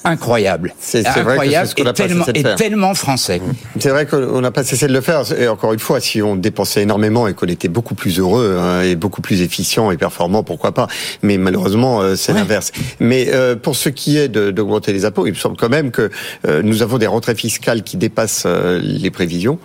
incroyable, 0.05 0.73
C'est- 0.79 1.03
c'est 1.03 1.09
vrai 1.09 1.23
que 1.23 1.29
incroyable 1.31 1.67
c'est 1.67 1.83
ce 1.83 1.89
et 1.89 1.93
tellement, 1.93 2.25
et 2.33 2.55
tellement 2.55 2.93
français. 2.93 3.41
C'est 3.79 3.89
vrai 3.89 4.05
qu'on 4.05 4.41
n'a 4.41 4.51
pas 4.51 4.63
cessé 4.63 4.87
de 4.87 4.93
le 4.93 5.01
faire. 5.01 5.23
Et 5.37 5.47
encore 5.47 5.73
une 5.73 5.79
fois, 5.79 5.99
si 5.99 6.21
on 6.21 6.35
dépensait 6.35 6.83
énormément 6.83 7.27
et 7.27 7.33
qu'on 7.33 7.47
était 7.47 7.67
beaucoup 7.67 7.95
plus 7.95 8.19
heureux 8.19 8.57
hein, 8.59 8.81
et 8.81 8.95
beaucoup 8.95 9.21
plus 9.21 9.41
efficient 9.41 9.91
et 9.91 9.97
performant, 9.97 10.43
pourquoi 10.43 10.73
pas? 10.73 10.87
Mais 11.21 11.37
malheureusement, 11.37 12.01
euh, 12.01 12.15
c'est 12.15 12.33
l'inverse. 12.33 12.71
Mais 12.99 13.27
euh, 13.33 13.55
pour 13.55 13.75
ce 13.75 13.89
qui 13.89 14.17
est 14.17 14.29
d'augmenter 14.29 14.93
les 14.93 15.05
impôts, 15.05 15.25
il 15.27 15.31
me 15.31 15.37
semble 15.37 15.57
quand 15.57 15.69
même 15.69 15.91
que 15.91 16.09
euh, 16.47 16.61
nous 16.63 16.81
avons 16.83 16.97
des 16.97 17.07
rentrées 17.07 17.35
fiscales 17.35 17.83
qui 17.83 17.97
dépassent 17.97 18.43
euh, 18.45 18.79
les 18.83 19.09
prévisions. 19.11 19.59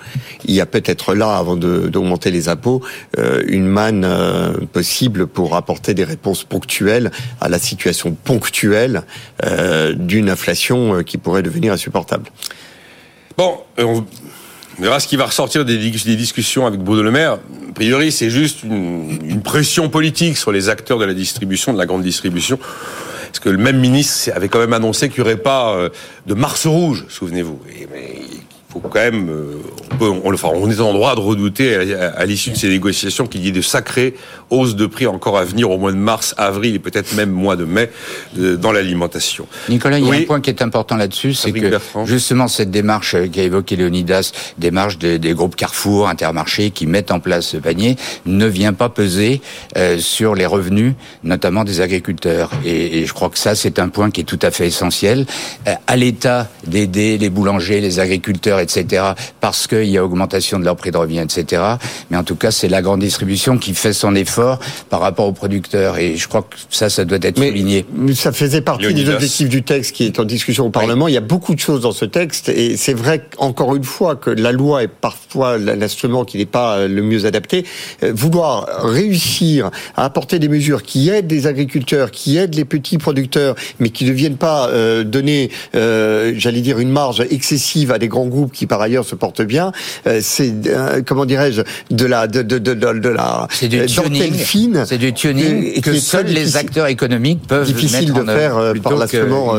Il 0.46 0.54
y 0.54 0.60
a 0.60 0.66
peut-être 0.66 1.14
là, 1.14 1.36
avant 1.36 1.56
de- 1.56 1.88
d'augmenter 1.88 2.30
les 2.30 2.48
impôts, 2.48 2.80
euh, 3.18 3.42
une 3.46 3.66
manne 3.66 4.04
euh, 4.04 4.52
possible 4.72 5.26
pour 5.26 5.56
apporter 5.56 5.94
des 5.94 6.04
réponses 6.04 6.44
ponctuelles 6.44 7.10
à 7.40 7.48
la 7.48 7.58
situation 7.58 8.12
ponctuelle 8.24 9.02
euh, 9.44 9.92
d'une 9.94 10.29
inflation 10.30 10.94
euh, 10.94 11.02
qui 11.02 11.18
pourrait 11.18 11.42
devenir 11.42 11.72
insupportable. 11.72 12.30
Bon, 13.36 13.58
euh, 13.78 13.84
on 13.84 14.82
verra 14.82 15.00
ce 15.00 15.06
qui 15.08 15.16
va 15.16 15.26
ressortir 15.26 15.64
des, 15.64 15.76
dis- 15.76 16.04
des 16.04 16.16
discussions 16.16 16.66
avec 16.66 16.80
Bruno. 16.80 17.14
A 17.16 17.38
priori, 17.74 18.12
c'est 18.12 18.30
juste 18.30 18.62
une, 18.62 19.42
pression 19.42 19.88
politique 19.88 20.36
sur 20.36 20.52
les 20.52 20.68
acteurs 20.68 20.98
de 20.98 21.04
la 21.04 21.14
distribution, 21.14 21.72
de 21.72 21.78
la 21.78 21.86
grande 21.86 22.02
distribution. 22.02 22.58
Parce 23.26 23.40
que 23.40 23.48
le 23.48 23.58
même 23.58 23.78
ministre 23.78 24.30
avait 24.34 24.48
quand 24.48 24.58
même 24.58 24.72
annoncé 24.72 25.08
qu'il 25.08 25.22
n'y 25.22 25.28
aurait 25.28 25.40
pas 25.40 25.74
euh, 25.74 25.88
de 26.26 26.34
Mars 26.34 26.66
rouge, 26.66 27.06
souvenez-vous. 27.08 27.60
Mais 27.92 28.14
il 28.20 28.72
faut 28.72 28.80
quand 28.80 29.00
même, 29.00 29.30
peut, 30.00 30.08
on, 30.24 30.32
enfin, 30.32 30.48
on 30.54 30.70
est 30.70 30.80
en 30.80 30.92
droit 30.92 31.14
de 31.14 31.20
redouter 31.20 31.94
à, 31.94 32.08
à 32.16 32.24
l'issue 32.26 32.50
de 32.50 32.56
ces 32.56 32.68
négociations 32.68 33.26
qu'il 33.26 33.44
y 33.44 33.48
ait 33.48 33.52
de 33.52 33.60
sacrées 33.62 34.14
hausses 34.50 34.74
de 34.74 34.86
prix 34.86 35.06
encore 35.06 35.38
à 35.38 35.44
venir 35.44 35.70
au 35.70 35.78
mois 35.78 35.92
de 35.92 35.96
mars, 35.96 36.34
avril 36.36 36.74
et 36.74 36.78
peut-être 36.78 37.14
même 37.14 37.30
mois 37.30 37.56
de 37.56 37.64
mai 37.64 37.90
euh, 38.38 38.56
dans 38.56 38.72
l'alimentation. 38.72 39.46
Nicolas, 39.68 39.98
il 39.98 40.06
y 40.06 40.10
a 40.10 40.14
un 40.14 40.22
point 40.24 40.40
qui 40.40 40.50
est 40.50 40.62
important 40.62 40.96
là-dessus, 40.96 41.34
c'est 41.34 41.52
que 41.52 41.68
Bertrand. 41.68 42.04
justement 42.06 42.48
cette 42.48 42.70
démarche 42.70 43.14
euh, 43.14 43.28
qu'a 43.28 43.42
évoqué 43.42 43.76
Léonidas, 43.76 44.32
démarche 44.58 44.98
des, 44.98 45.18
des 45.18 45.34
groupes 45.34 45.54
Carrefour, 45.56 46.08
Intermarché, 46.08 46.70
qui 46.70 46.86
mettent 46.86 47.12
en 47.12 47.20
place 47.20 47.46
ce 47.48 47.56
panier, 47.58 47.96
ne 48.26 48.46
vient 48.46 48.72
pas 48.72 48.88
peser 48.88 49.40
euh, 49.76 49.98
sur 49.98 50.34
les 50.34 50.46
revenus, 50.46 50.94
notamment 51.22 51.64
des 51.64 51.80
agriculteurs. 51.80 52.50
Et, 52.64 52.98
et 52.98 53.06
je 53.06 53.12
crois 53.12 53.30
que 53.30 53.38
ça, 53.38 53.54
c'est 53.54 53.78
un 53.78 53.88
point 53.88 54.10
qui 54.10 54.22
est 54.22 54.24
tout 54.24 54.38
à 54.42 54.50
fait 54.50 54.66
essentiel. 54.66 55.26
Euh, 55.68 55.74
à 55.86 55.96
l'État 55.96 56.48
d'aider 56.66 57.18
les 57.18 57.30
boulangers, 57.30 57.80
les 57.80 58.00
agriculteurs, 58.00 58.58
etc., 58.60 59.04
parce 59.40 59.66
qu'il 59.66 59.89
y 59.90 59.98
a 59.98 60.04
augmentation 60.04 60.58
de 60.58 60.64
leur 60.64 60.76
prix 60.76 60.90
de 60.90 60.96
revient, 60.96 61.20
etc. 61.20 61.62
Mais 62.10 62.16
en 62.16 62.24
tout 62.24 62.36
cas, 62.36 62.50
c'est 62.50 62.68
la 62.68 62.82
grande 62.82 63.00
distribution 63.00 63.58
qui 63.58 63.74
fait 63.74 63.92
son 63.92 64.14
effort 64.14 64.58
par 64.88 65.00
rapport 65.00 65.26
aux 65.26 65.32
producteurs. 65.32 65.98
Et 65.98 66.16
je 66.16 66.28
crois 66.28 66.42
que 66.42 66.56
ça, 66.70 66.88
ça 66.90 67.04
doit 67.04 67.18
être 67.22 67.38
souligné. 67.38 67.84
Mais 67.94 68.14
ça 68.14 68.32
faisait 68.32 68.60
partie 68.60 68.92
des 68.92 69.08
objectifs 69.08 69.48
du 69.48 69.62
texte 69.62 69.94
qui 69.94 70.06
est 70.06 70.18
en 70.18 70.24
discussion 70.24 70.66
au 70.66 70.70
Parlement. 70.70 71.08
Il 71.08 71.14
y 71.14 71.18
a 71.18 71.22
beaucoup 71.22 71.54
de 71.54 71.60
choses 71.60 71.80
dans 71.80 71.92
ce 71.92 72.04
texte 72.04 72.48
et 72.48 72.76
c'est 72.76 72.94
vrai 72.94 73.26
encore 73.38 73.76
une 73.76 73.84
fois 73.84 74.16
que 74.16 74.30
la 74.30 74.52
loi 74.52 74.82
est 74.82 74.88
parfois 74.88 75.58
l'instrument 75.58 76.24
qui 76.24 76.38
n'est 76.38 76.46
pas 76.46 76.76
euh, 76.76 76.88
le 76.88 77.02
mieux 77.02 77.26
adapté. 77.26 77.64
Euh, 78.02 78.12
Vouloir 78.14 78.66
réussir 78.82 79.70
à 79.96 80.04
apporter 80.04 80.38
des 80.38 80.48
mesures 80.48 80.82
qui 80.82 81.08
aident 81.08 81.30
les 81.30 81.46
agriculteurs, 81.46 82.10
qui 82.10 82.36
aident 82.36 82.54
les 82.54 82.64
petits 82.64 82.98
producteurs, 82.98 83.54
mais 83.78 83.90
qui 83.90 84.04
ne 84.04 84.12
viennent 84.12 84.36
pas 84.36 84.68
euh, 84.68 85.04
donner, 85.04 85.50
euh, 85.74 86.32
j'allais 86.36 86.60
dire, 86.60 86.78
une 86.78 86.90
marge 86.90 87.22
excessive 87.30 87.92
à 87.92 87.98
des 87.98 88.08
grands 88.08 88.26
groupes 88.26 88.52
qui 88.52 88.66
par 88.66 88.80
ailleurs 88.80 89.04
se 89.04 89.14
portent 89.14 89.42
bien, 89.42 89.72
c'est 90.20 90.52
comment 91.06 91.24
dirais-je 91.24 91.62
de 91.90 92.06
la 92.06 92.26
de 92.26 92.42
de 92.42 92.58
de, 92.58 92.74
de 92.74 93.08
la 93.08 93.46
c'est 93.50 93.68
du 93.68 93.84
tuning 93.86 94.34
fine. 94.34 94.84
C'est 94.86 94.98
du 94.98 95.12
tuning 95.12 95.80
que 95.80 95.94
seuls 95.94 96.26
les 96.26 96.56
acteurs 96.56 96.86
économiques 96.86 97.40
peuvent 97.46 97.66
difficile 97.66 98.12
mettre 98.12 98.24
de 98.24 98.30
faire 98.30 98.72
par 98.82 98.96
l'instrument 98.96 99.54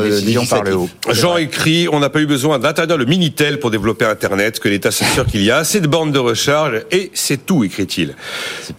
par 0.48 0.62
le 0.64 0.76
haut. 0.76 0.88
Jean 1.10 1.36
écrit 1.36 1.88
on 1.90 2.00
n'a 2.00 2.10
pas 2.10 2.20
eu 2.20 2.26
besoin 2.26 2.58
d'interdire 2.58 2.96
le 2.96 3.04
minitel 3.04 3.58
pour 3.58 3.70
développer 3.70 4.04
Internet, 4.04 4.60
que 4.60 4.68
l'État 4.68 4.90
s'assure 4.90 5.26
qu'il 5.26 5.42
y 5.42 5.50
a 5.50 5.58
assez 5.58 5.80
de 5.80 5.86
bornes 5.86 6.12
de 6.12 6.18
recharge 6.18 6.82
et 6.90 7.10
c'est 7.14 7.44
tout, 7.46 7.64
écrit-il. 7.64 8.14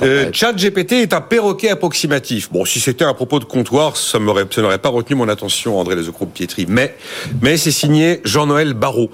Euh, 0.02 0.30
Chat 0.32 0.54
GPT 0.54 0.94
est 0.94 1.14
un 1.14 1.22
perroquet 1.22 1.70
approximatif. 1.70 2.50
Bon, 2.52 2.66
si 2.66 2.80
c'était 2.80 3.06
un 3.06 3.14
propos 3.14 3.40
de 3.40 3.46
comptoir, 3.46 3.98
ça 3.98 4.20
n'aurait 4.20 4.78
pas 4.78 4.90
retenu 4.90 5.16
mon 5.16 5.30
attention, 5.30 5.80
André 5.80 5.96
Lezecourt-Pietri. 5.96 6.66
Mais, 6.68 6.96
mais 7.42 7.58
c'est 7.58 7.72
signé 7.72 8.22
Jean-Noël 8.24 8.74
Barrot. 8.74 9.10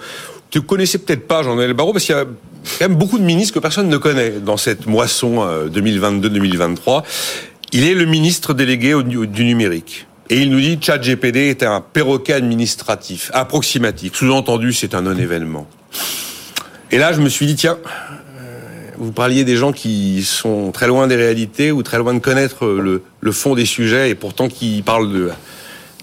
Tu 0.49 0.61
connaissais 0.61 0.97
peut-être 0.97 1.27
pas 1.27 1.43
Jean-Noël 1.43 1.73
Barrot 1.73 1.93
parce 1.93 2.05
qu'il 2.05 2.15
y 2.15 2.17
a 2.17 2.25
quand 2.25 2.89
même 2.89 2.95
beaucoup 2.97 3.19
de 3.19 3.23
ministres 3.23 3.53
que 3.53 3.59
personne 3.59 3.87
ne 3.87 3.97
connaît 3.97 4.31
dans 4.31 4.57
cette 4.57 4.87
moisson 4.87 5.45
2022-2023. 5.67 6.97
Euh, 6.97 7.01
il 7.71 7.87
est 7.87 7.93
le 7.93 8.05
ministre 8.05 8.53
délégué 8.53 8.95
du 9.03 9.45
numérique. 9.45 10.07
Et 10.31 10.41
il 10.41 10.51
nous 10.51 10.59
dit 10.59 10.77
Chat 10.81 10.99
GPT 10.99 11.37
est 11.37 11.63
un 11.63 11.81
perroquet 11.81 12.33
administratif, 12.33 13.31
approximatif. 13.33 14.15
Sous-entendu, 14.15 14.73
c'est 14.73 14.93
un 14.93 15.01
non-événement. 15.01 15.67
Et 16.91 16.97
là, 16.97 17.13
je 17.13 17.21
me 17.21 17.29
suis 17.29 17.45
dit, 17.45 17.55
tiens, 17.55 17.77
vous 18.97 19.11
parliez 19.11 19.43
des 19.43 19.55
gens 19.55 19.71
qui 19.71 20.23
sont 20.23 20.71
très 20.71 20.87
loin 20.87 21.07
des 21.07 21.15
réalités 21.15 21.71
ou 21.71 21.83
très 21.83 21.97
loin 21.97 22.13
de 22.13 22.19
connaître 22.19 22.65
le, 22.65 23.03
le 23.21 23.31
fond 23.31 23.55
des 23.55 23.65
sujets 23.65 24.09
et 24.09 24.15
pourtant 24.15 24.49
qui 24.49 24.81
parlent 24.81 25.11
de... 25.11 25.29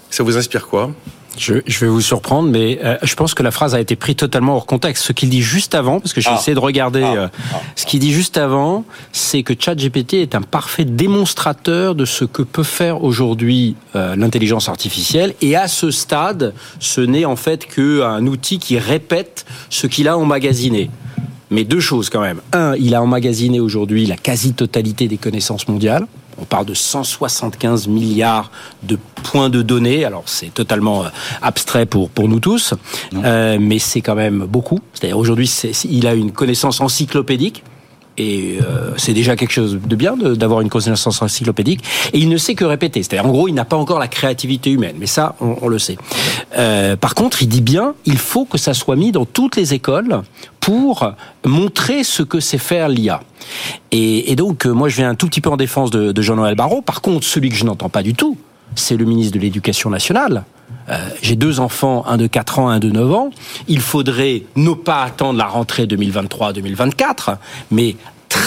Ça 0.09 0.23
vous 0.23 0.37
inspire 0.37 0.67
quoi? 0.67 0.91
Je, 1.37 1.55
je, 1.65 1.79
vais 1.79 1.87
vous 1.87 2.01
surprendre, 2.01 2.49
mais 2.49 2.79
euh, 2.83 2.97
je 3.03 3.15
pense 3.15 3.33
que 3.33 3.43
la 3.43 3.51
phrase 3.51 3.75
a 3.75 3.79
été 3.79 3.95
prise 3.95 4.15
totalement 4.15 4.55
hors 4.55 4.65
contexte. 4.65 5.03
Ce 5.03 5.13
qu'il 5.13 5.29
dit 5.29 5.41
juste 5.41 5.75
avant, 5.75 5.99
parce 5.99 6.13
que 6.13 6.21
j'ai 6.21 6.29
ah. 6.29 6.37
essayé 6.39 6.55
de 6.55 6.59
regarder, 6.59 7.03
ah. 7.03 7.13
Euh, 7.15 7.27
ah. 7.53 7.61
ce 7.75 7.85
qu'il 7.85 7.99
dit 7.99 8.11
juste 8.11 8.37
avant, 8.37 8.85
c'est 9.11 9.43
que 9.43 9.53
ChatGPT 9.57 10.15
est 10.15 10.35
un 10.35 10.41
parfait 10.41 10.85
démonstrateur 10.85 11.95
de 11.95 12.05
ce 12.05 12.25
que 12.25 12.41
peut 12.41 12.63
faire 12.63 13.03
aujourd'hui 13.03 13.75
euh, 13.95 14.15
l'intelligence 14.15 14.69
artificielle. 14.69 15.33
Et 15.41 15.55
à 15.55 15.67
ce 15.67 15.91
stade, 15.91 16.53
ce 16.79 17.01
n'est 17.01 17.25
en 17.25 17.35
fait 17.35 17.65
qu'un 17.65 18.25
outil 18.25 18.59
qui 18.59 18.77
répète 18.77 19.45
ce 19.69 19.87
qu'il 19.87 20.07
a 20.07 20.17
emmagasiné. 20.17 20.89
Mais 21.49 21.63
deux 21.63 21.79
choses 21.79 22.09
quand 22.09 22.21
même. 22.21 22.41
Un, 22.51 22.75
il 22.75 22.93
a 22.93 23.01
emmagasiné 23.01 23.59
aujourd'hui 23.59 24.05
la 24.05 24.17
quasi-totalité 24.17 25.07
des 25.07 25.17
connaissances 25.17 25.67
mondiales. 25.67 26.05
On 26.39 26.45
parle 26.45 26.65
de 26.65 26.73
175 26.73 27.87
milliards 27.87 28.51
de 28.83 28.97
points 29.23 29.49
de 29.49 29.61
données. 29.61 30.05
Alors 30.05 30.23
c'est 30.25 30.53
totalement 30.53 31.03
euh, 31.03 31.09
abstrait 31.41 31.85
pour 31.85 32.09
pour 32.09 32.27
nous 32.27 32.39
tous, 32.39 32.73
euh, 33.13 33.57
mais 33.59 33.79
c'est 33.79 34.01
quand 34.01 34.15
même 34.15 34.45
beaucoup. 34.45 34.79
C'est-à-dire 34.93 35.17
aujourd'hui, 35.17 35.51
il 35.89 36.07
a 36.07 36.13
une 36.13 36.31
connaissance 36.31 36.81
encyclopédique. 36.81 37.63
Et 38.17 38.57
euh, 38.61 38.93
c'est 38.97 39.13
déjà 39.13 39.35
quelque 39.35 39.51
chose 39.51 39.79
de 39.83 39.95
bien 39.95 40.15
d'avoir 40.17 40.61
une 40.61 40.69
connaissance 40.69 41.21
encyclopédique. 41.21 41.83
Et 42.13 42.19
il 42.19 42.29
ne 42.29 42.37
sait 42.37 42.55
que 42.55 42.65
répéter. 42.65 43.03
C'est-à-dire, 43.03 43.27
en 43.27 43.31
gros, 43.31 43.47
il 43.47 43.53
n'a 43.53 43.65
pas 43.65 43.77
encore 43.77 43.99
la 43.99 44.07
créativité 44.07 44.71
humaine. 44.71 44.95
Mais 44.99 45.05
ça, 45.05 45.35
on, 45.39 45.67
le 45.67 45.79
sait. 45.79 45.97
Euh, 46.57 46.95
par 46.95 47.13
contre, 47.13 47.43
il 47.43 47.47
dit 47.47 47.61
bien, 47.61 47.93
il 48.05 48.17
faut 48.17 48.45
que 48.45 48.57
ça 48.57 48.73
soit 48.73 48.95
mis 48.95 49.11
dans 49.11 49.25
toutes 49.25 49.55
les 49.55 49.73
écoles 49.73 50.21
pour 50.59 51.13
montrer 51.45 52.03
ce 52.03 52.23
que 52.23 52.39
c'est 52.39 52.57
faire 52.57 52.89
l'IA. 52.89 53.21
Et, 53.91 54.31
et, 54.31 54.35
donc, 54.35 54.65
euh, 54.65 54.71
moi, 54.71 54.89
je 54.89 54.97
viens 54.97 55.09
un 55.09 55.15
tout 55.15 55.27
petit 55.27 55.41
peu 55.41 55.49
en 55.49 55.57
défense 55.57 55.91
de, 55.91 56.11
de 56.11 56.21
Jean-Noël 56.21 56.55
Barrot. 56.55 56.81
Par 56.81 57.01
contre, 57.01 57.25
celui 57.25 57.49
que 57.49 57.55
je 57.55 57.65
n'entends 57.65 57.89
pas 57.89 58.03
du 58.03 58.15
tout, 58.15 58.37
c'est 58.75 58.97
le 58.97 59.05
ministre 59.05 59.33
de 59.33 59.39
l'Éducation 59.39 59.89
nationale. 59.89 60.43
Euh, 60.89 61.09
j'ai 61.21 61.35
deux 61.35 61.59
enfants, 61.59 62.05
un 62.07 62.17
de 62.17 62.27
4 62.27 62.59
ans, 62.59 62.69
un 62.69 62.79
de 62.79 62.89
9 62.89 63.13
ans. 63.13 63.29
Il 63.67 63.81
faudrait 63.81 64.43
ne 64.55 64.73
pas 64.73 65.03
attendre 65.03 65.37
la 65.37 65.47
rentrée 65.47 65.85
2023-2024, 65.85 67.37
mais 67.71 67.95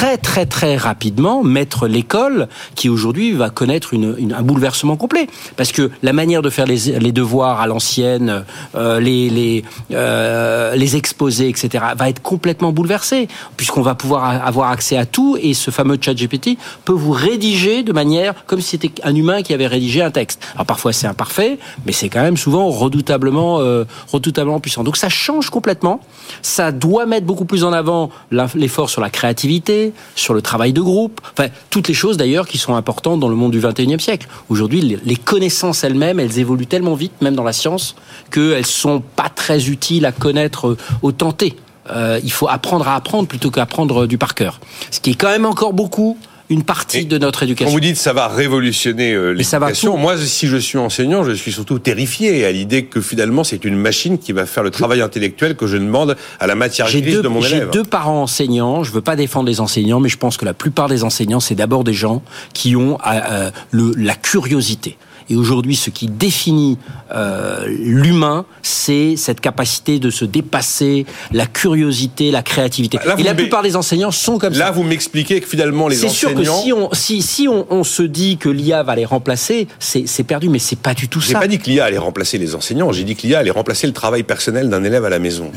très 0.01 0.17
très 0.17 0.47
très 0.47 0.77
rapidement 0.79 1.45
mettre 1.45 1.87
l'école 1.87 2.49
qui 2.75 2.89
aujourd'hui 2.89 3.33
va 3.33 3.51
connaître 3.51 3.93
une, 3.93 4.35
un 4.35 4.41
bouleversement 4.41 4.97
complet 4.97 5.27
parce 5.59 5.73
que 5.73 5.91
la 6.03 6.15
manière 6.15 6.41
de 6.41 6.49
faire 6.49 6.65
les, 6.65 6.99
les 6.99 7.13
devoirs 7.13 7.61
à 7.61 7.67
l'ancienne, 7.67 8.47
euh, 8.77 8.99
les 8.99 9.29
les, 9.29 9.63
euh, 9.93 10.75
les 10.75 10.97
exposés, 10.97 11.51
etc. 11.51 11.85
va 11.99 12.09
être 12.09 12.23
complètement 12.23 12.73
bouleversée 12.73 13.29
puisqu'on 13.59 13.83
va 13.83 13.95
pouvoir 13.95 14.25
avoir 14.25 14.71
accès 14.71 14.97
à 14.97 15.05
tout 15.05 15.37
et 15.39 15.53
ce 15.53 15.71
fameux 15.71 15.99
chat 16.01 16.15
GPT 16.15 16.57
peut 16.87 16.95
vous 16.95 17.13
rédiger 17.13 17.83
de 17.83 17.93
manière 17.93 18.47
comme 18.47 18.63
si 18.63 18.71
c'était 18.71 19.03
un 19.05 19.15
humain 19.15 19.43
qui 19.43 19.53
avait 19.53 19.67
rédigé 19.67 20.01
un 20.01 20.11
texte. 20.11 20.43
Alors 20.55 20.65
parfois 20.65 20.95
c'est 20.95 21.09
imparfait, 21.09 21.59
mais 21.85 21.93
c'est 21.93 22.09
quand 22.09 22.23
même 22.23 22.39
souvent 22.39 22.71
redoutablement 22.71 23.61
euh, 23.61 23.85
redoutablement 24.11 24.61
puissant. 24.61 24.83
Donc 24.83 24.97
ça 24.97 25.11
change 25.11 25.51
complètement. 25.51 26.01
Ça 26.41 26.73
doit 26.73 27.05
mettre 27.05 27.27
beaucoup 27.27 27.45
plus 27.45 27.65
en 27.65 27.75
avant 27.75 28.09
l'effort 28.55 28.89
sur 28.89 29.03
la 29.03 29.11
créativité 29.11 29.90
sur 30.15 30.35
le 30.35 30.43
travail 30.43 30.73
de 30.73 30.81
groupe, 30.81 31.21
enfin 31.33 31.49
toutes 31.71 31.89
les 31.89 31.95
choses 31.95 32.17
d'ailleurs 32.17 32.47
qui 32.47 32.59
sont 32.59 32.75
importantes 32.75 33.21
dans 33.21 33.29
le 33.29 33.37
monde 33.37 33.53
du 33.53 33.61
21e 33.61 33.99
siècle. 33.99 34.29
Aujourd'hui, 34.49 34.99
les 35.05 35.17
connaissances 35.17 35.85
elles-mêmes, 35.85 36.21
elles 36.21 36.39
évoluent 36.39 36.67
tellement 36.67 36.95
vite, 36.95 37.13
même 37.21 37.35
dans 37.35 37.45
la 37.45 37.53
science, 37.53 37.97
qu'elles 38.31 38.67
sont 38.67 39.01
pas 39.01 39.29
très 39.29 39.69
utiles 39.69 40.07
à 40.07 40.13
connaître 40.13 40.69
euh, 40.69 40.79
au 41.03 41.13
tenté. 41.13 41.57
Euh, 41.91 42.21
il 42.23 42.31
faut 42.31 42.49
apprendre 42.49 42.87
à 42.89 42.95
apprendre 42.95 43.27
plutôt 43.27 43.51
qu'apprendre 43.51 44.07
du 44.07 44.19
par 44.19 44.35
cœur. 44.35 44.61
Ce 44.91 45.01
qui 45.01 45.11
est 45.11 45.15
quand 45.15 45.31
même 45.31 45.47
encore 45.47 45.73
beaucoup 45.73 46.17
une 46.51 46.65
partie 46.65 47.07
de 47.07 47.17
notre 47.17 47.45
éducation. 47.45 47.67
Quand 47.67 47.73
vous 47.73 47.81
dites 47.81 47.97
ça 47.97 48.13
va 48.13 48.29
révolutionner 48.29 49.13
euh, 49.13 49.31
l'éducation, 49.33 49.97
moi 49.97 50.17
si 50.19 50.49
je 50.49 50.57
suis 50.57 50.79
enseignant, 50.79 51.25
je 51.25 51.31
suis 51.31 51.53
surtout 51.53 51.79
terrifié 51.79 52.45
à 52.45 52.53
l'idée 52.53 52.85
que 52.85 53.01
finalement 53.01 53.45
c'est 53.45 53.65
une 53.65 53.77
machine 53.77 54.19
qui 54.19 54.33
va 54.33 54.45
faire 54.47 54.65
le 54.65 54.71
travail 54.71 55.01
intellectuel 55.01 55.55
que 55.55 55.69
je 55.69 55.77
demande 55.77 56.17
à 56.41 56.47
la 56.47 56.57
matière 56.57 56.89
grise 56.89 57.21
de 57.23 57.29
mon 57.29 57.41
élève. 57.41 57.71
J'ai 57.73 57.79
deux 57.79 57.85
parents 57.85 58.23
enseignants, 58.23 58.83
je 58.83 58.91
veux 58.91 59.01
pas 59.01 59.17
défendre 59.17 59.49
les 59.49 59.61
enseignants, 59.61 60.01
mais 60.01 60.09
je 60.09 60.19
pense 60.19 60.37
que 60.37 60.45
la 60.45 60.55
plupart 60.55 60.89
des 60.89 61.05
enseignants 61.05 61.41
c'est 61.41 61.55
d'abord 61.55 61.85
des 61.85 61.95
gens 61.95 62.23
qui 62.53 62.75
ont 62.75 62.99
euh, 63.07 63.51
le, 63.71 63.93
la 63.97 64.17
curiosité. 64.17 64.99
Et 65.31 65.37
aujourd'hui, 65.37 65.77
ce 65.77 65.91
qui 65.91 66.09
définit 66.09 66.77
euh, 67.15 67.65
l'humain, 67.69 68.45
c'est 68.63 69.15
cette 69.17 69.41
capacité 69.41 70.01
de 70.01 70.11
se 70.11 70.25
dépasser, 70.25 71.07
la 71.33 71.47
curiosité, 71.47 72.33
la 72.33 72.43
créativité. 72.43 72.99
Et 73.17 73.23
la 73.23 73.35
plupart 73.35 73.63
des 73.63 73.77
enseignants 73.77 74.11
sont 74.11 74.39
comme 74.39 74.53
ça. 74.53 74.59
Là, 74.59 74.71
vous 74.73 74.83
m'expliquez 74.83 75.41
que 75.41 75.49
finalement 75.49 75.87
les 75.87 76.05
enseignants... 76.05 76.13
C'est 76.13 76.19
sûr 76.19 76.35
que 76.35 76.63
si 76.65 76.73
on, 76.73 76.93
si, 76.93 77.23
si 77.23 77.47
on, 77.47 77.65
on 77.71 77.85
se 77.85 78.03
dit 78.03 78.39
que 78.39 78.49
l'IA 78.49 78.83
va 78.83 78.97
les 78.97 79.05
remplacer, 79.05 79.69
c'est 79.79 80.25
perdu, 80.25 80.49
mais 80.49 80.59
c'est 80.59 80.79
pas 80.79 80.95
du 80.95 81.09
tout 81.09 81.21
ça. 81.21 81.29
J'ai 81.29 81.35
pas 81.35 81.47
dit 81.47 81.59
que 81.59 81.71
l'IA 81.71 81.85
allait 81.85 81.99
remplacer 81.99 82.37
les 82.37 82.57
enseignants, 82.57 82.91
j'ai 82.91 83.05
dit 83.05 83.15
que 83.15 83.27
l'IA 83.27 83.39
allait 83.39 83.51
remplacer 83.53 83.87
le 83.87 83.93
travail 83.93 84.25
personnel 84.25 84.69
d'un 84.69 84.83
élève 84.83 85.05
à 85.05 85.11
la 85.11 85.21
maison. 85.21 85.53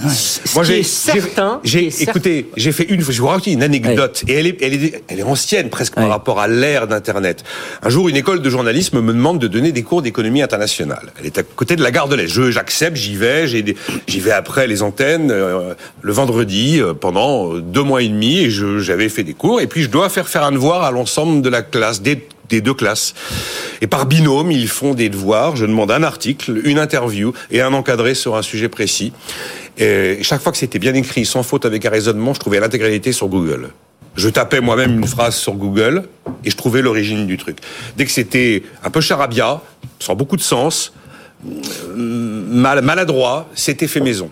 Moi, 0.53 0.63
j'ai 0.63 0.83
certain. 0.83 1.59
J'ai 1.63 1.91
écoutez, 2.03 2.51
j'ai 2.57 2.71
fait 2.71 2.83
une, 2.83 3.01
je 3.01 3.19
vous 3.19 3.27
raconte 3.27 3.47
une 3.47 3.63
anecdote, 3.63 4.23
et 4.27 4.33
elle 4.33 4.45
est, 4.45 4.61
elle 4.61 4.73
est, 4.73 5.03
elle 5.07 5.19
est 5.19 5.23
ancienne 5.23 5.69
presque 5.69 5.95
par 5.95 6.09
rapport 6.09 6.39
à 6.39 6.47
l'ère 6.47 6.87
d'Internet. 6.87 7.43
Un 7.81 7.89
jour, 7.89 8.07
une 8.07 8.17
école 8.17 8.41
de 8.43 8.49
journalisme 8.51 9.01
me 9.01 9.13
demande 9.13 9.39
de 9.39 9.47
donner 9.47 9.62
des 9.71 9.83
cours 9.83 10.01
d'économie 10.01 10.41
internationale. 10.41 11.11
Elle 11.19 11.25
est 11.25 11.37
à 11.37 11.43
côté 11.43 11.75
de 11.75 11.83
la 11.83 11.91
gare 11.91 12.07
de 12.07 12.15
l'Est. 12.15 12.51
J'accepte, 12.51 12.97
j'y 12.97 13.15
vais, 13.15 13.47
j'y 13.47 14.19
vais 14.19 14.31
après 14.31 14.67
les 14.67 14.81
antennes 14.81 15.31
euh, 15.31 15.73
le 16.01 16.13
vendredi 16.13 16.79
euh, 16.79 16.93
pendant 16.93 17.55
deux 17.55 17.83
mois 17.83 18.01
et 18.01 18.07
demi 18.07 18.39
et 18.39 18.49
j'avais 18.49 19.09
fait 19.09 19.23
des 19.23 19.33
cours 19.33 19.61
et 19.61 19.67
puis 19.67 19.83
je 19.83 19.89
dois 19.89 20.09
faire 20.09 20.27
faire 20.27 20.43
un 20.43 20.51
devoir 20.51 20.83
à 20.83 20.91
l'ensemble 20.91 21.41
de 21.41 21.49
la 21.49 21.61
classe, 21.61 22.01
des, 22.01 22.27
des 22.49 22.61
deux 22.61 22.73
classes. 22.73 23.13
Et 23.81 23.87
par 23.87 24.05
binôme, 24.05 24.51
ils 24.51 24.67
font 24.67 24.93
des 24.93 25.09
devoirs. 25.09 25.55
Je 25.55 25.65
demande 25.65 25.91
un 25.91 26.03
article, 26.03 26.61
une 26.63 26.79
interview 26.79 27.33
et 27.51 27.61
un 27.61 27.73
encadré 27.73 28.15
sur 28.15 28.35
un 28.35 28.41
sujet 28.41 28.69
précis. 28.69 29.13
Et 29.77 30.19
chaque 30.21 30.41
fois 30.41 30.51
que 30.51 30.57
c'était 30.57 30.79
bien 30.79 30.93
écrit, 30.93 31.25
sans 31.25 31.43
faute, 31.43 31.65
avec 31.65 31.85
un 31.85 31.89
raisonnement, 31.89 32.33
je 32.33 32.39
trouvais 32.39 32.59
l'intégralité 32.59 33.11
sur 33.11 33.27
Google. 33.27 33.69
Je 34.15 34.29
tapais 34.29 34.61
moi-même 34.61 34.99
une 34.99 35.07
phrase 35.07 35.35
sur 35.35 35.53
Google 35.53 36.03
et 36.45 36.51
je 36.51 36.55
trouvais 36.55 36.81
l'origine 36.81 37.25
du 37.25 37.37
truc. 37.37 37.57
Dès 37.97 38.05
que 38.05 38.11
c'était 38.11 38.63
un 38.83 38.89
peu 38.89 39.01
charabia, 39.01 39.61
sans 39.99 40.15
beaucoup 40.15 40.37
de 40.37 40.41
sens, 40.41 40.93
euh, 41.45 42.81
maladroit, 42.81 43.49
c'était 43.55 43.87
fait 43.87 43.99
maison. 43.99 44.29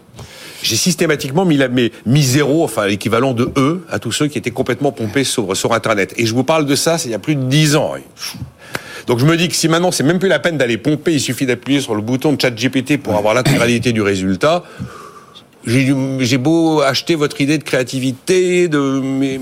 J'ai 0.62 0.76
systématiquement 0.76 1.46
mis, 1.46 2.24
zéro, 2.24 2.64
enfin 2.64 2.86
l'équivalent 2.86 3.34
de 3.34 3.52
E, 3.58 3.84
à 3.90 3.98
tous 3.98 4.12
ceux 4.12 4.28
qui 4.28 4.38
étaient 4.38 4.52
complètement 4.52 4.92
pompés 4.92 5.24
sur, 5.24 5.58
sur 5.58 5.74
Internet. 5.74 6.14
Et 6.18 6.28
je 6.28 6.36
vous 6.36 6.44
parle 6.44 6.68
de 6.68 6.76
ça, 6.76 7.00
c'est 7.00 7.10
il 7.10 7.12
y 7.12 7.16
a 7.16 7.20
plus 7.20 7.36
de 7.36 7.44
dix 7.44 7.76
ans. 7.76 7.96
Donc 9.08 9.18
je 9.18 9.26
me 9.26 9.36
dis 9.36 9.48
que 9.48 9.56
si 9.56 9.68
maintenant 9.68 9.92
c'est 9.92 10.04
même 10.04 10.20
plus 10.20 10.30
la 10.30 10.38
peine 10.38 10.58
d'aller 10.58 10.78
pomper, 10.78 11.14
il 11.14 11.20
suffit 11.20 11.48
d'appuyer 11.48 11.82
sur 11.82 11.96
le 11.96 12.02
bouton 12.02 12.34
de 12.34 12.40
chat 12.40 12.52
GPT 12.52 12.98
pour 12.98 13.16
avoir 13.18 13.34
l'intégralité 13.34 13.92
du 13.92 14.04
résultat 14.04 14.64
j'ai 15.66 16.38
beau 16.38 16.82
acheter 16.82 17.16
votre 17.16 17.40
idée 17.42 17.58
de 17.58 17.64
créativité, 17.64 18.68
de 18.68 18.80
mais 19.04 19.40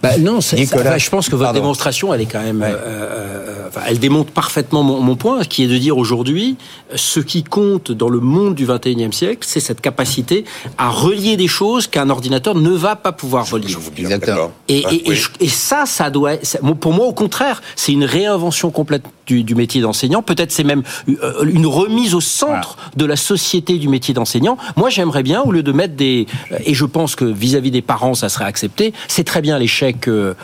bah, 0.00 0.16
non, 0.16 0.38
Nicolas, 0.52 0.96
je 0.96 1.10
pense 1.10 1.28
que 1.28 1.34
votre 1.34 1.52
démonstration, 1.52 2.14
elle 2.14 2.20
est 2.20 2.26
quand 2.26 2.42
même, 2.42 2.62
euh, 2.62 2.68
euh, 2.72 3.68
enfin, 3.68 3.80
elle 3.88 3.98
démontre 3.98 4.30
parfaitement 4.30 4.84
mon, 4.84 5.00
mon, 5.00 5.16
point, 5.16 5.42
qui 5.42 5.64
est 5.64 5.66
de 5.66 5.76
dire 5.76 5.98
aujourd'hui, 5.98 6.56
ce 6.94 7.18
qui 7.18 7.42
compte 7.42 7.90
dans 7.90 8.08
le 8.08 8.20
monde 8.20 8.54
du 8.54 8.64
21e 8.64 9.10
siècle, 9.10 9.44
c'est 9.44 9.58
cette 9.58 9.80
capacité 9.80 10.44
à 10.78 10.88
relier 10.88 11.36
des 11.36 11.48
choses 11.48 11.88
qu'un 11.88 12.10
ordinateur 12.10 12.54
ne 12.54 12.70
va 12.70 12.94
pas 12.94 13.10
pouvoir 13.10 13.50
relier. 13.50 13.74
Exactement. 13.98 14.52
Et, 14.68 14.84
et, 14.92 15.12
et, 15.40 15.48
ça, 15.48 15.84
ça 15.86 16.10
doit, 16.10 16.34
pour 16.80 16.92
moi, 16.92 17.06
au 17.06 17.12
contraire, 17.12 17.60
c'est 17.74 17.92
une 17.92 18.04
réinvention 18.04 18.70
complète 18.70 19.02
du, 19.26 19.54
métier 19.54 19.80
d'enseignant. 19.80 20.22
Peut-être 20.22 20.52
c'est 20.52 20.64
même 20.64 20.82
euh, 21.08 21.44
une 21.44 21.66
remise 21.66 22.14
au 22.14 22.20
centre 22.20 22.76
de 22.96 23.04
la 23.04 23.16
société 23.16 23.78
du 23.78 23.88
métier 23.88 24.14
d'enseignant. 24.14 24.56
Moi, 24.76 24.90
j'aimerais 24.90 25.22
bien, 25.22 25.42
au 25.42 25.52
lieu 25.52 25.62
de 25.62 25.72
mettre 25.72 25.94
des... 25.94 26.26
Euh, 26.50 26.58
et 26.64 26.74
je 26.74 26.84
pense 26.84 27.16
que 27.16 27.24
vis-à-vis 27.24 27.70
des 27.70 27.82
parents, 27.82 28.14
ça 28.14 28.28
serait 28.28 28.44
accepté. 28.44 28.92
C'est 29.08 29.24
très 29.24 29.40
bien 29.40 29.58
l'échec, 29.58 30.08
euh, 30.08 30.34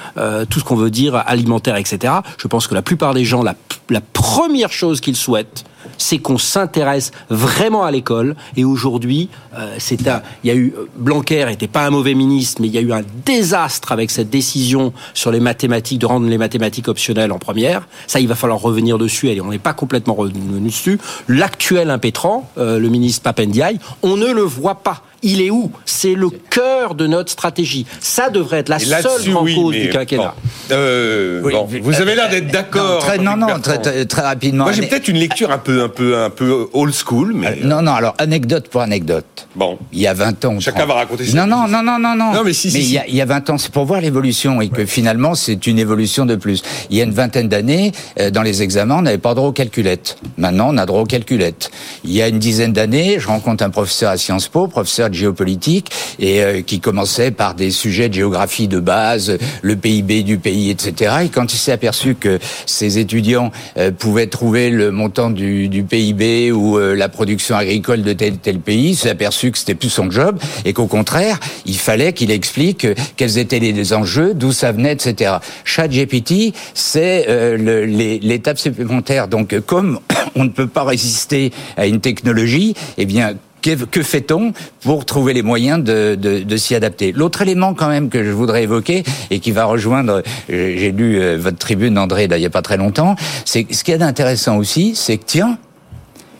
tout 0.49 0.61
ce 0.61 0.65
qu'on 0.65 0.77
veut 0.77 0.91
dire, 0.91 1.15
alimentaire, 1.27 1.77
etc. 1.77 2.15
Je 2.39 2.49
pense 2.49 2.67
que 2.67 2.75
la 2.75 2.83
plupart 2.83 3.15
des 3.15 3.25
gens, 3.25 3.43
la, 3.43 3.55
la 3.91 4.01
première 4.01 4.73
chose 4.73 5.01
qu'ils 5.01 5.17
souhaitent, 5.17 5.65
c'est 5.99 6.19
qu'on 6.19 6.38
s'intéresse 6.38 7.11
vraiment 7.28 7.85
à 7.85 7.90
l'école. 7.90 8.37
Et 8.57 8.64
aujourd'hui, 8.64 9.28
euh, 9.57 9.75
c'est 9.78 10.09
un, 10.09 10.23
il 10.45 10.49
y 10.49 10.50
a 10.50 10.57
eu 10.57 10.73
Blanquer 10.97 11.45
n'était 11.47 11.69
pas 11.69 11.87
un 11.87 11.90
mauvais 11.90 12.14
ministre, 12.14 12.62
mais 12.62 12.69
il 12.69 12.75
y 12.75 12.78
a 12.78 12.81
eu 12.81 12.93
un 12.93 13.02
désastre 13.25 13.93
avec 13.93 14.11
cette 14.11 14.31
décision 14.31 14.93
sur 15.14 15.31
les 15.31 15.40
mathématiques 15.40 15.99
de 15.99 16.07
rendre 16.07 16.28
les 16.28 16.38
mathématiques 16.38 16.88
optionnelles 16.88 17.33
en 17.33 17.38
première. 17.38 17.87
Ça, 18.07 18.21
il 18.21 18.28
va 18.28 18.35
falloir 18.35 18.61
revenir 18.61 18.99
dessus. 18.99 19.28
Et 19.28 19.40
on 19.40 19.50
n'est 19.50 19.59
pas 19.59 19.75
complètement 19.75 20.14
revenu 20.14 20.61
dessus. 20.61 20.99
L'actuel 21.28 21.90
impétrant, 21.90 22.50
euh, 22.59 22.78
le 22.78 22.88
ministre 22.88 23.23
Papendiaï, 23.23 23.78
on 24.02 24.17
ne 24.17 24.26
le 24.26 24.43
voit 24.43 24.76
pas 24.76 25.02
il 25.23 25.43
est 25.43 25.51
où? 25.51 25.71
C'est 25.85 26.15
le 26.15 26.31
cœur 26.31 26.95
de 26.95 27.07
notre 27.07 27.31
stratégie. 27.31 27.87
Ça 28.01 28.31
devrait 28.31 28.59
être 28.59 28.69
la 28.69 28.79
seule 28.79 29.03
grande 29.27 29.55
cause 29.55 29.75
du 29.75 29.89
quinquennat. 29.89 30.35
Euh, 30.71 31.43
vous 31.83 32.01
avez 32.01 32.15
l'air 32.15 32.29
d'être 32.29 32.49
d'accord. 32.49 33.05
Non, 33.21 33.37
non, 33.37 33.59
très, 33.61 33.79
très, 33.79 34.23
rapidement. 34.23 34.65
Moi, 34.65 34.73
j'ai 34.73 34.83
peut-être 34.83 35.09
une 35.09 35.17
lecture 35.17 35.51
un 35.51 35.59
peu, 35.59 35.83
un 35.83 35.89
peu, 35.89 36.19
un 36.19 36.31
peu 36.31 36.69
old 36.73 36.95
school, 36.95 37.33
mais 37.35 37.49
euh, 37.49 37.65
non, 37.65 37.83
non. 37.83 37.95
Alors, 37.95 38.15
anecdote 38.19 38.69
pour 38.69 38.81
anecdote. 38.81 39.49
Bon, 39.57 39.79
il 39.93 40.01
y 40.01 40.07
a 40.07 40.15
20 40.15 40.45
ans. 40.45 40.61
Chacun 40.61 40.87
va 40.87 40.95
raconter. 40.95 41.25
Non, 41.35 41.47
non, 41.47 41.67
non, 41.67 41.83
non, 41.83 41.99
non, 41.99 42.15
non. 42.15 42.45
mais 42.45 42.53
si, 42.53 42.71
mais 42.73 42.81
il, 42.81 42.93
y 42.93 42.99
a, 42.99 43.07
il 43.07 43.15
y 43.15 43.21
a 43.21 43.25
20 43.25 43.51
ans, 43.51 43.59
c'est 43.59 43.73
pour 43.73 43.85
voir 43.85 44.01
l'évolution 44.01 44.61
et 44.61 44.69
que 44.69 44.85
finalement, 44.87 45.35
c'est 45.35 45.67
une 45.67 45.79
évolution 45.79 46.27
de 46.27 46.37
plus. 46.37 46.63
Il 46.91 46.97
y 46.97 47.01
a 47.01 47.05
une 47.05 47.13
vingtaine 47.13 47.49
d'années, 47.49 47.93
euh, 48.21 48.31
dans 48.31 48.43
les 48.43 48.63
examens, 48.63 48.99
on 48.99 49.03
n'avait 49.03 49.19
pas 49.19 49.35
droit 49.35 49.49
aux 49.49 49.53
calculettes. 49.53 50.17
Maintenant, 50.37 50.69
on 50.71 50.77
a 50.77 50.87
droit 50.87 51.01
aux 51.01 51.07
calculettes. 51.07 51.71
Il 52.05 52.13
y 52.13 52.23
a 52.23 52.29
une 52.29 52.39
dizaine 52.39 52.73
d'années, 52.73 53.19
je 53.19 53.27
rencontre 53.27 53.65
un 53.65 53.71
professeur 53.71 54.11
à 54.11 54.17
Sciences 54.17 54.49
Po, 54.49 54.69
professeur 54.69 55.08
géopolitique 55.15 55.91
et 56.19 56.43
euh, 56.43 56.62
qui 56.62 56.81
commençait 56.81 57.31
par 57.31 57.55
des 57.55 57.71
sujets 57.71 58.09
de 58.09 58.15
géographie 58.15 58.69
de 58.69 58.81
base, 58.81 59.38
le 59.62 59.77
PIB 59.77 60.23
du 60.23 60.38
pays, 60.38 60.71
etc. 60.71 61.17
Et 61.25 61.29
quand 61.29 61.53
il 61.53 61.57
s'est 61.57 61.73
aperçu 61.73 62.15
que 62.15 62.38
ses 62.67 62.99
étudiants 62.99 63.53
euh, 63.77 63.91
pouvaient 63.91 64.27
trouver 64.27 64.71
le 64.71 64.91
montant 64.91 65.31
du, 65.31 65.69
du 65.69 65.83
PIB 65.83 66.53
ou 66.53 66.79
euh, 66.79 66.95
la 66.95 67.09
production 67.09 67.57
agricole 67.57 68.03
de 68.03 68.12
tel 68.12 68.38
tel 68.38 68.59
pays, 68.59 68.91
il 68.91 68.97
s'est 68.97 69.11
aperçu 69.11 69.50
que 69.50 69.59
c'était 69.59 69.75
plus 69.75 69.91
son 69.91 70.11
job 70.11 70.38
et 70.65 70.73
qu'au 70.73 70.87
contraire, 70.87 71.38
il 71.67 71.77
fallait 71.77 72.12
qu'il 72.12 72.31
explique 72.31 72.87
quels 73.17 73.38
étaient 73.38 73.59
les 73.59 73.93
enjeux, 73.93 74.35
d'où 74.35 74.53
ça 74.53 74.73
venait, 74.73 74.93
etc. 74.93 75.37
ChatGPT, 75.65 76.55
c'est 76.75 77.27
l'étape 77.59 78.59
supplémentaire. 78.59 79.29
Donc, 79.29 79.59
comme 79.67 80.00
on 80.35 80.45
ne 80.45 80.50
peut 80.50 80.67
pas 80.67 80.85
résister 80.85 81.53
à 81.77 81.87
une 81.87 82.00
technologie, 82.00 82.75
eh 82.97 83.07
bien, 83.07 83.35
que, 83.62 84.03
fait-on 84.03 84.53
pour 84.81 85.05
trouver 85.05 85.33
les 85.33 85.43
moyens 85.43 85.83
de, 85.83 86.57
s'y 86.57 86.75
adapter 86.75 87.12
L'autre 87.12 87.43
élément 87.43 87.75
quand 87.75 87.88
même 87.88 88.09
que 88.09 88.25
je 88.25 88.31
voudrais 88.31 88.65
évoquer 88.65 89.05
et 89.31 89.41
qui 89.41 89.50
va 89.50 89.65
rejoindre, 89.65 90.23
euh, 90.50 90.75
j'ai 90.77 90.93
lu 90.93 91.21
euh, 91.21 91.37
votre 91.38 91.59
tribune 91.59 91.99
André 91.99 92.29
il 92.31 92.37
n'y 92.37 92.47
a 92.47 92.50
pas 92.50 92.62
très 92.62 92.77
longtemps, 92.77 93.17
c'est 93.45 93.67
ce 93.73 93.85
qui 93.85 93.93
est 93.93 94.03
intéressant 94.03 94.57
aussi, 94.57 94.95
c'est 94.95 95.17
que 95.19 95.25
tiens, 95.27 95.59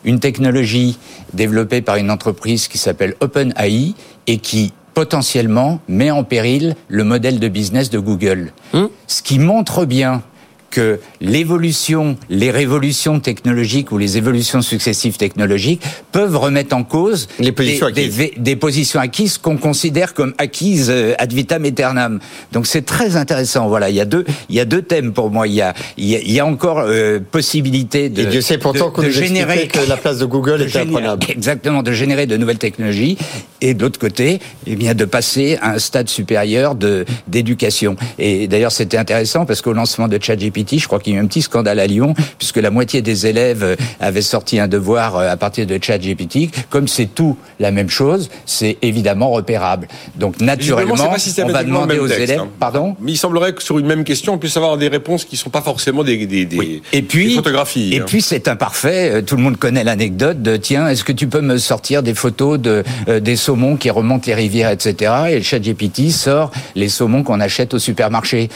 une 0.05 0.21
technologie 0.21 0.99
développée 1.35 1.83
par 1.83 1.97
une 1.97 2.11
entreprise 2.11 2.69
qui 2.69 2.79
s'appelle 2.79 3.15
OpenAI 3.21 3.95
et 4.27 4.39
qui 4.39 4.73
potentiellement 4.95 5.81
met 5.89 6.11
en 6.11 6.25
péril 6.25 6.75
le 6.89 7.05
modèle 7.05 7.39
de 7.39 7.49
business 7.49 7.91
de 7.91 7.99
Google. 7.99 8.53
Hum. 8.73 8.89
Ce 9.07 9.23
qui 9.23 9.39
montre 9.39 9.85
bien 9.85 10.23
que 10.71 11.01
l'évolution, 11.21 12.17
les 12.29 12.51
révolutions 12.51 13.21
technologiques 13.21 13.93
ou 13.93 13.99
les 13.99 14.17
évolutions 14.17 14.63
successives 14.63 15.17
technologiques 15.17 15.83
peuvent 16.13 16.37
remettre 16.37 16.77
en 16.77 16.85
cause 16.85 17.29
les 17.39 17.53
positions 17.53 17.91
des, 17.91 18.05
acquises. 18.05 18.31
Des, 18.37 18.57
positions 18.57 19.01
acquises 19.01 19.39
qu'on 19.39 19.57
considère 19.57 20.15
comme 20.15 20.35
acquises 20.39 20.91
euh, 20.91 21.15
ad 21.19 21.33
vitam 21.33 21.65
aeternam. 21.65 22.21
Donc 22.53 22.67
c'est 22.67 22.83
très 22.83 23.17
intéressant. 23.17 23.69
Voilà, 23.69 23.91
il 23.91 23.97
y 23.97 24.01
a 24.01 24.05
deux, 24.05 24.25
il 24.49 24.57
y 24.57 24.61
a 24.61 24.65
deux 24.65 24.83
thèmes 24.83 25.13
pour 25.13 25.31
moi. 25.31 25.47
Il 25.47 25.55
y 25.55 25.63
a, 25.63 25.75
il 25.97 26.07
y 26.07 26.41
a, 26.41 26.47
encore 26.47 26.81
euh, 26.81 27.19
possibilité 27.19 28.09
de. 28.09 28.23
Et 28.23 28.27
Dieu 28.27 28.41
sait 28.41 28.59
pourtant 28.59 28.91
qu'on 28.91 29.09
générer 29.09 29.69
que 29.69 29.81
la 29.89 29.97
place 29.97 30.19
de 30.19 30.27
Google 30.27 30.63
est 30.63 30.77
imprenable. 30.77 31.27
Exactement, 31.29 31.83
de 31.83 31.93
générer 31.93 32.27
de 32.27 32.37
nouvelles 32.37 32.59
technologies 32.59 33.17
et 33.61 33.75
de 33.75 33.83
l'autre 33.83 33.99
côté, 33.99 34.41
eh 34.67 34.77
bien 34.77 34.95
de 34.95 35.05
passer 35.05 35.59
à 35.61 35.73
un 35.73 35.79
stade 35.79 36.09
supérieur 36.09 36.75
de 36.75 37.05
d'éducation. 37.27 37.97
Et 38.19 38.49
d'ailleurs, 38.49 38.73
c'était 38.73 38.97
intéressant 38.97 39.47
parce 39.47 39.63
qu'au 39.63 39.73
lancement 39.73 40.09
de 40.09 40.19
ChatGPT 40.21 40.79
je 40.79 40.87
crois 40.87 40.99
qu'il 40.99 41.15
y 41.15 41.17
a 41.17 41.21
eu 41.21 41.23
un 41.23 41.27
petit 41.27 41.43
scandale 41.43 41.81
à 41.81 41.87
Lyon, 41.87 42.15
puisque 42.39 42.57
la 42.57 42.71
moitié 42.71 43.03
des 43.03 43.27
élèves 43.27 43.63
euh, 43.63 43.77
avaient 44.01 44.23
sorti 44.23 44.59
un 44.59 44.69
devoir 44.69 45.17
euh, 45.17 45.31
à 45.31 45.37
partir 45.37 45.67
de 45.67 45.79
ChatGPT. 45.81 46.51
Comme 46.71 46.89
c'est 46.89 47.07
tout 47.07 47.37
la 47.59 47.71
même 47.71 47.89
chose, 47.89 48.31
c'est 48.47 48.79
évidemment 48.83 49.31
repérable. 49.31 49.89
Donc 50.17 50.41
naturellement, 50.41 50.95
on 50.95 51.49
va 51.49 51.65
demander 51.65 51.99
aux 51.99 52.07
élèves. 52.07 52.41
Hein. 52.41 52.49
Pardon 52.59 52.97
Mais 53.01 53.13
il 53.13 53.17
semblerait 53.17 53.53
que 53.53 53.63
sur 53.63 53.79
une 53.79 53.87
même 53.87 54.05
question, 54.05 54.35
on 54.35 54.39
puisse 54.39 54.57
avoir 54.57 54.77
des 54.77 54.89
réponses 54.89 55.25
qui 55.25 55.35
ne 55.35 55.39
sont 55.39 55.51
pas 55.51 55.63
forcément 55.63 56.05
des, 56.05 56.27
des, 56.27 56.83
et 56.93 57.03
puis, 57.03 57.35
photographies. 57.35 57.95
Et 57.95 58.01
hein. 58.01 58.05
puis 58.07 58.23
c'est 58.23 58.49
imparfait. 58.49 59.11
Euh, 59.13 59.23
tout 59.23 59.37
le 59.37 59.43
monde 59.43 59.57
connaît 59.57 59.85
l'anecdote 59.85 60.43
de 60.43 60.57
tiens, 60.57 60.89
est-ce 60.89 61.05
que 61.05 61.13
tu 61.13 61.29
peux 61.29 61.41
me 61.41 61.59
sortir 61.59 62.03
des 62.03 62.15
photos 62.15 62.59
de 62.59 62.85
des 63.07 63.37
saumons 63.49 63.77
qui 63.77 63.91
remontent 63.91 64.25
les 64.27 64.35
rivières, 64.35 64.71
etc. 64.71 65.13
Et 65.31 65.37
le 65.37 65.43
ChatGPT 65.43 66.11
sort 66.11 66.51
les 66.75 66.89
saumons 66.89 67.23
qu'on 67.23 67.41
achète 67.41 67.73
au 67.73 67.79
supermarché 67.79 68.49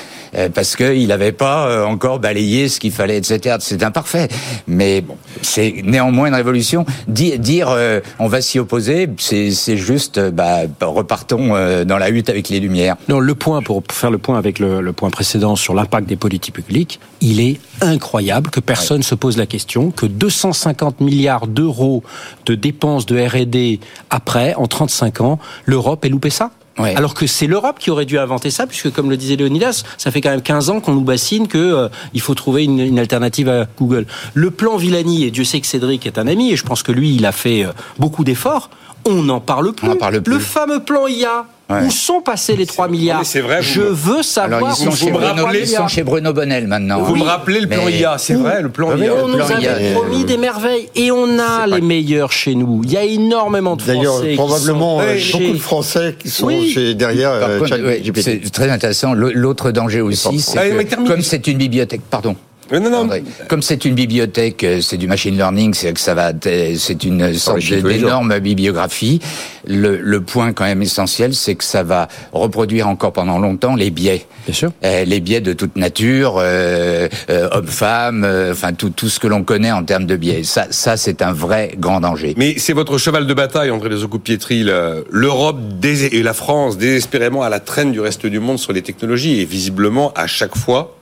parce 0.54 0.76
qu'il 0.76 1.06
n'avait 1.08 1.32
pas 1.32 1.86
encore 1.86 2.18
balayer 2.18 2.68
ce 2.68 2.78
qu'il 2.78 2.92
fallait, 2.92 3.18
etc. 3.18 3.56
C'est 3.60 3.82
imparfait. 3.82 4.28
Mais 4.66 5.00
bon, 5.00 5.16
c'est 5.40 5.82
néanmoins 5.84 6.28
une 6.28 6.34
révolution. 6.34 6.84
Dire, 7.08 7.68
euh, 7.70 8.00
on 8.18 8.28
va 8.28 8.40
s'y 8.40 8.58
opposer, 8.58 9.08
c'est 9.18 9.76
juste, 9.76 10.18
euh, 10.18 10.30
bah, 10.30 10.60
repartons 10.80 11.54
euh, 11.54 11.84
dans 11.84 11.98
la 11.98 12.10
hutte 12.10 12.28
avec 12.28 12.48
les 12.48 12.60
lumières. 12.60 12.96
Non, 13.08 13.20
le 13.20 13.34
point, 13.34 13.62
pour 13.62 13.82
faire 13.90 14.10
le 14.10 14.18
point 14.18 14.38
avec 14.38 14.58
le, 14.58 14.92
point 14.92 15.10
précédent 15.10 15.56
sur 15.56 15.74
l'impact 15.74 16.08
des 16.08 16.16
politiques 16.16 16.54
publiques, 16.54 17.00
il 17.20 17.40
est 17.40 17.58
incroyable 17.80 18.50
que 18.50 18.60
personne 18.60 18.98
ne 18.98 19.02
se 19.02 19.14
pose 19.14 19.36
la 19.36 19.46
question 19.46 19.90
que 19.90 20.06
250 20.06 21.00
milliards 21.00 21.46
d'euros 21.46 22.02
de 22.46 22.54
dépenses 22.54 23.06
de 23.06 23.18
R&D 23.18 23.80
après, 24.10 24.54
en 24.54 24.66
35 24.86 25.20
ans, 25.20 25.38
l'Europe 25.64 26.04
ait 26.04 26.08
loupé 26.08 26.30
ça 26.30 26.50
alors 26.78 27.12
que 27.12 27.26
c'est 27.26 27.46
l'Europe 27.46 27.78
qui 27.78 27.90
aurait 27.90 28.06
dû 28.06 28.18
inventer 28.18 28.50
ça, 28.50 28.66
puisque 28.66 28.90
comme 28.90 29.10
le 29.10 29.18
disait 29.18 29.36
Léonidas, 29.36 29.82
ça 29.98 30.10
fait 30.10 30.22
quand 30.22 30.30
même 30.30 30.40
15 30.40 30.70
ans 30.70 30.80
qu'on 30.80 30.94
nous 30.94 31.02
bassine 31.02 31.46
que 31.46 31.58
euh, 31.58 31.88
il 32.14 32.22
faut 32.22 32.34
trouver 32.34 32.64
une, 32.64 32.98
alternative 32.98 33.50
à 33.50 33.66
Google. 33.78 34.06
Le 34.32 34.50
plan 34.50 34.78
Villani, 34.78 35.24
et 35.24 35.30
Dieu 35.30 35.44
sait 35.44 35.60
que 35.60 35.66
Cédric 35.66 36.06
est 36.06 36.16
un 36.16 36.26
ami, 36.26 36.50
et 36.50 36.56
je 36.56 36.64
pense 36.64 36.82
que 36.82 36.90
lui, 36.90 37.14
il 37.14 37.26
a 37.26 37.32
fait 37.32 37.66
euh, 37.66 37.72
beaucoup 37.98 38.24
d'efforts, 38.24 38.70
on 39.06 39.22
n'en 39.22 39.40
parle 39.40 39.72
plus. 39.72 39.96
Parle 39.96 40.20
plus. 40.20 40.34
Le 40.34 40.38
fameux 40.38 40.80
plan 40.80 41.06
IA, 41.06 41.46
où 41.70 41.90
sont 41.90 42.20
passés 42.20 42.56
les 42.56 42.66
3 42.66 42.88
milliards 42.88 43.24
C'est 43.24 43.40
vrai. 43.40 43.62
Je 43.62 43.80
veux 43.80 44.22
savoir. 44.22 44.58
Alors, 44.58 44.76
ils, 44.78 44.84
sont 44.84 44.90
chez 44.90 45.10
Bruno, 45.10 45.48
ils 45.54 45.66
sont 45.66 45.88
chez 45.88 46.02
Bruno 46.02 46.32
Bonnel 46.32 46.66
maintenant. 46.66 47.02
Vous 47.02 47.16
me 47.16 47.22
rappelez 47.22 47.60
le 47.60 47.68
plan 47.68 47.88
IA, 47.88 48.18
c'est 48.18 48.34
vrai, 48.34 48.62
le 48.62 48.68
plan 48.68 48.96
IA. 48.96 49.14
On 49.14 49.28
nous 49.28 49.40
avait 49.40 49.92
promis 49.92 50.24
des 50.24 50.36
merveilles 50.36 50.88
et 50.94 51.10
on 51.10 51.38
a 51.38 51.66
les 51.66 51.80
meilleurs 51.80 52.32
chez 52.32 52.54
nous. 52.54 52.82
Il 52.84 52.92
y 52.92 52.96
a 52.96 53.04
énormément 53.04 53.76
de 53.76 53.82
Français. 53.82 53.98
D'ailleurs, 53.98 54.34
probablement 54.36 55.00
euh, 55.00 55.16
beaucoup 55.32 55.52
de 55.52 55.58
Français 55.58 56.16
qui 56.18 56.30
sont 56.30 56.50
chez, 56.50 56.94
derrière 56.94 57.30
euh, 57.32 57.98
C'est 58.16 58.50
très 58.52 58.70
intéressant. 58.70 59.14
L'autre 59.14 59.70
danger 59.70 60.00
aussi, 60.00 60.40
c'est 60.40 60.84
que 60.84 61.06
comme 61.06 61.22
c'est 61.22 61.46
une 61.46 61.58
bibliothèque, 61.58 62.02
pardon. 62.08 62.36
Non, 62.72 62.90
non, 62.90 63.08
Comme 63.48 63.60
c'est 63.60 63.84
une 63.84 63.94
bibliothèque, 63.94 64.64
euh, 64.64 64.80
c'est 64.80 64.96
du 64.96 65.06
machine 65.06 65.36
learning, 65.36 65.74
c'est 65.74 65.92
que 65.92 66.00
ça 66.00 66.14
va, 66.14 66.32
c'est 66.42 67.04
une 67.04 67.34
sorte 67.34 67.60
d'énorme 67.60 68.38
bibliographie. 68.38 69.20
Le, 69.66 69.98
le, 69.98 70.20
point 70.22 70.52
quand 70.52 70.64
même 70.64 70.80
essentiel, 70.80 71.34
c'est 71.34 71.54
que 71.54 71.64
ça 71.64 71.82
va 71.82 72.08
reproduire 72.32 72.88
encore 72.88 73.12
pendant 73.12 73.38
longtemps 73.38 73.76
les 73.76 73.90
biais. 73.90 74.24
Bien 74.46 74.54
sûr. 74.54 74.72
Euh, 74.84 75.04
les 75.04 75.20
biais 75.20 75.40
de 75.42 75.52
toute 75.52 75.76
nature, 75.76 76.36
euh, 76.38 77.08
euh 77.28 77.48
hommes-femmes, 77.52 78.26
enfin 78.50 78.72
tout, 78.72 78.90
tout 78.90 79.08
ce 79.08 79.20
que 79.20 79.26
l'on 79.26 79.44
connaît 79.44 79.70
en 79.70 79.84
termes 79.84 80.06
de 80.06 80.16
biais. 80.16 80.42
Ça, 80.42 80.66
ça 80.70 80.96
c'est 80.96 81.20
un 81.20 81.32
vrai 81.32 81.74
grand 81.78 82.00
danger. 82.00 82.34
Mais 82.38 82.54
c'est 82.56 82.72
votre 82.72 82.96
cheval 82.96 83.26
de 83.26 83.34
bataille, 83.34 83.70
André 83.70 83.90
Lezocoup-Pietri. 83.90 84.64
L'Europe 85.10 85.58
et 85.84 86.22
la 86.22 86.32
France 86.32 86.78
désespérément 86.78 87.42
à 87.42 87.50
la 87.50 87.60
traîne 87.60 87.92
du 87.92 88.00
reste 88.00 88.26
du 88.26 88.40
monde 88.40 88.58
sur 88.58 88.72
les 88.72 88.82
technologies 88.82 89.40
et 89.40 89.44
visiblement 89.44 90.12
à 90.14 90.26
chaque 90.26 90.56
fois 90.56 90.96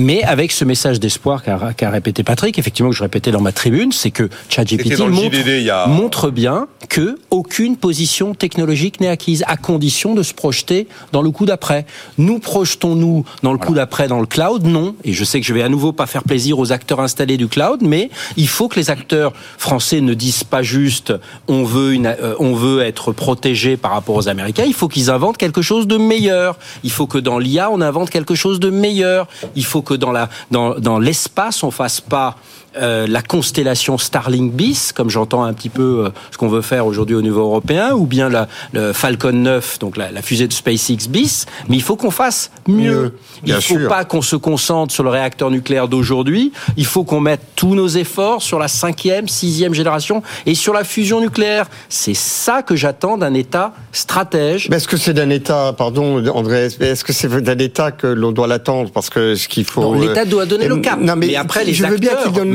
mais 0.00 0.22
avec 0.24 0.50
ce 0.50 0.64
message 0.64 0.98
d'espoir 0.98 1.42
qu'a 1.42 1.90
répété 1.90 2.24
Patrick, 2.24 2.58
effectivement 2.58 2.90
que 2.90 2.96
je 2.96 3.02
répétais 3.02 3.30
dans 3.30 3.40
ma 3.40 3.52
tribune, 3.52 3.92
c'est 3.92 4.10
que 4.10 4.28
ChatGPT 4.48 4.98
montre, 4.98 5.88
montre 5.88 6.30
bien 6.30 6.66
que 6.88 7.18
aucune 7.30 7.76
position 7.76 8.34
technologique 8.34 9.00
n'est 9.00 9.08
acquise, 9.08 9.44
à 9.46 9.56
condition 9.56 10.14
de 10.14 10.22
se 10.22 10.32
projeter 10.32 10.88
dans 11.12 11.22
le 11.22 11.30
coup 11.30 11.44
d'après. 11.44 11.86
Nous 12.18 12.38
projetons-nous 12.38 13.24
dans 13.42 13.52
le 13.52 13.58
coup 13.58 13.74
d'après 13.74 14.08
dans 14.08 14.20
le 14.20 14.26
cloud? 14.26 14.64
Non. 14.64 14.94
Et 15.04 15.12
je 15.12 15.24
sais 15.24 15.40
que 15.40 15.46
je 15.46 15.52
vais 15.52 15.62
à 15.62 15.68
nouveau 15.68 15.92
pas 15.92 16.06
faire 16.06 16.24
plaisir 16.24 16.58
aux 16.58 16.72
acteurs 16.72 17.00
installés 17.00 17.36
du 17.36 17.48
cloud, 17.48 17.80
mais 17.82 18.10
il 18.36 18.48
faut 18.48 18.68
que 18.68 18.76
les 18.76 18.90
acteurs 18.90 19.32
français 19.58 20.00
ne 20.00 20.14
disent 20.14 20.44
pas 20.44 20.62
juste 20.62 21.12
on 21.46 21.64
veut, 21.64 21.92
une, 21.92 22.06
euh, 22.06 22.34
on 22.38 22.54
veut 22.54 22.80
être 22.80 23.12
protégé 23.12 23.76
par 23.76 23.92
rapport 23.92 24.16
aux 24.16 24.28
Américains. 24.28 24.64
Il 24.66 24.74
faut 24.74 24.88
qu'ils 24.88 25.10
inventent 25.10 25.36
quelque 25.36 25.62
chose 25.62 25.86
de 25.86 25.98
meilleur. 25.98 26.58
Il 26.84 26.90
faut 26.90 27.06
que 27.06 27.18
dans 27.18 27.38
l'IA 27.38 27.70
on 27.70 27.80
invente 27.80 28.08
quelque 28.08 28.34
chose 28.34 28.60
de 28.60 28.70
meilleur. 28.70 29.28
Il 29.56 29.64
faut 29.64 29.82
que 29.82 29.89
dans 29.96 30.12
la 30.12 30.28
dans, 30.50 30.74
dans 30.78 30.98
l'espace, 30.98 31.62
on 31.62 31.70
fasse 31.70 32.00
pas 32.00 32.36
euh, 32.76 33.08
la 33.08 33.20
constellation 33.20 33.98
Starlink 33.98 34.52
bis, 34.52 34.92
comme 34.92 35.10
j'entends 35.10 35.42
un 35.42 35.52
petit 35.52 35.68
peu 35.68 36.04
euh, 36.06 36.10
ce 36.30 36.38
qu'on 36.38 36.48
veut 36.48 36.62
faire 36.62 36.86
aujourd'hui 36.86 37.16
au 37.16 37.22
niveau 37.22 37.40
européen, 37.40 37.94
ou 37.94 38.06
bien 38.06 38.28
la, 38.28 38.46
le 38.72 38.92
Falcon 38.92 39.32
9, 39.32 39.80
donc 39.80 39.96
la, 39.96 40.12
la, 40.12 40.22
fusée 40.22 40.46
de 40.46 40.52
SpaceX 40.52 41.08
bis, 41.08 41.46
mais 41.68 41.76
il 41.76 41.82
faut 41.82 41.96
qu'on 41.96 42.12
fasse 42.12 42.52
mieux. 42.68 43.14
il 43.44 43.54
ne 43.54 43.60
faut 43.60 43.88
pas 43.88 44.04
qu'on 44.04 44.22
se 44.22 44.36
concentre 44.36 44.94
sur 44.94 45.02
le 45.02 45.10
réacteur 45.10 45.50
nucléaire 45.50 45.88
d'aujourd'hui, 45.88 46.52
il 46.76 46.86
faut 46.86 47.02
qu'on 47.02 47.18
mette 47.18 47.40
tous 47.56 47.74
nos 47.74 47.88
efforts 47.88 48.40
sur 48.40 48.60
la 48.60 48.68
cinquième, 48.68 49.26
sixième 49.26 49.74
génération 49.74 50.22
et 50.46 50.54
sur 50.54 50.72
la 50.72 50.84
fusion 50.84 51.20
nucléaire. 51.20 51.66
C'est 51.88 52.14
ça 52.14 52.62
que 52.62 52.76
j'attends 52.76 53.18
d'un 53.18 53.34
État 53.34 53.72
stratège. 53.90 54.68
est-ce 54.70 54.86
que 54.86 54.96
c'est 54.96 55.14
d'un 55.14 55.30
État, 55.30 55.74
pardon 55.76 56.24
André, 56.28 56.68
est-ce 56.78 57.02
que 57.02 57.12
c'est 57.12 57.28
d'un 57.42 57.58
État 57.58 57.90
que 57.90 58.06
l'on 58.06 58.30
doit 58.30 58.46
l'attendre? 58.46 58.92
Parce 58.92 59.10
que 59.10 59.34
ce 59.34 59.48
qu'il 59.48 59.64
faut... 59.64 59.94
L'État 59.94 60.24
doit 60.24 60.46
donner 60.46 60.68
le 60.68 60.76
cap. 60.76 61.00
Non, 61.00 61.16
mais, 61.16 61.34
après, 61.34 61.64
les 61.64 61.74
je 61.74 61.84
veux 61.84 61.98
bien 61.98 62.14
qu'il 62.22 62.32
donne 62.32 62.50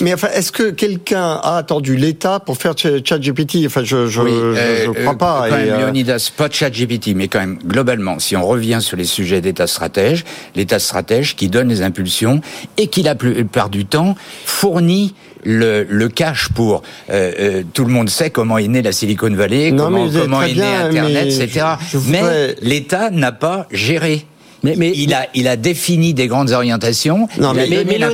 mais 0.00 0.14
enfin, 0.14 0.28
est-ce 0.34 0.52
que 0.52 0.70
quelqu'un 0.70 1.40
a 1.42 1.56
attendu 1.56 1.96
l'État 1.96 2.40
pour 2.40 2.56
faire 2.56 2.74
ChatGPT? 2.76 3.66
Enfin, 3.66 3.82
je 3.84 4.06
je, 4.06 4.20
je, 4.20 4.20
euh, 4.20 4.92
crois 4.92 5.18
pas. 5.18 5.46
Quand 5.48 5.56
et 5.56 5.66
même, 5.66 5.74
euh... 5.74 5.86
Leonidas, 5.86 6.30
pas 6.36 6.48
ChatGPT, 6.50 7.14
mais 7.14 7.28
quand 7.28 7.40
même 7.40 7.58
globalement, 7.64 8.18
si 8.18 8.36
on 8.36 8.46
revient 8.46 8.78
sur 8.80 8.96
les 8.96 9.04
sujets 9.04 9.40
d'État 9.40 9.66
stratège, 9.66 10.24
l'État 10.54 10.78
stratège 10.78 11.36
qui 11.36 11.48
donne 11.48 11.68
les 11.68 11.82
impulsions 11.82 12.40
et 12.76 12.88
qui 12.88 13.02
la 13.02 13.14
plupart 13.14 13.68
du 13.68 13.86
temps 13.86 14.16
fournit 14.44 15.14
le, 15.44 15.84
le 15.88 16.08
cash 16.08 16.48
pour 16.54 16.82
euh, 17.10 17.32
euh, 17.38 17.62
tout 17.72 17.84
le 17.84 17.92
monde 17.92 18.08
sait 18.08 18.30
comment 18.30 18.58
est 18.58 18.68
née 18.68 18.82
la 18.82 18.92
Silicon 18.92 19.34
Valley, 19.34 19.74
comment, 19.76 20.08
comment 20.08 20.42
est 20.42 20.54
né 20.54 20.62
Internet, 20.62 21.26
etc. 21.26 21.66
mais 22.06 22.54
l'État 22.60 23.10
n'a 23.10 23.32
pas 23.32 23.66
géré. 23.72 24.26
Mais, 24.62 24.74
mais, 24.76 24.92
il 24.94 25.12
a, 25.12 25.26
il 25.34 25.48
a 25.48 25.56
défini 25.56 26.14
des 26.14 26.28
grandes 26.28 26.50
orientations. 26.50 27.28
Non, 27.38 27.52
mais, 27.52 27.66
il 27.66 27.74
a, 27.74 27.84
mais, 27.84 27.96
il 27.96 28.04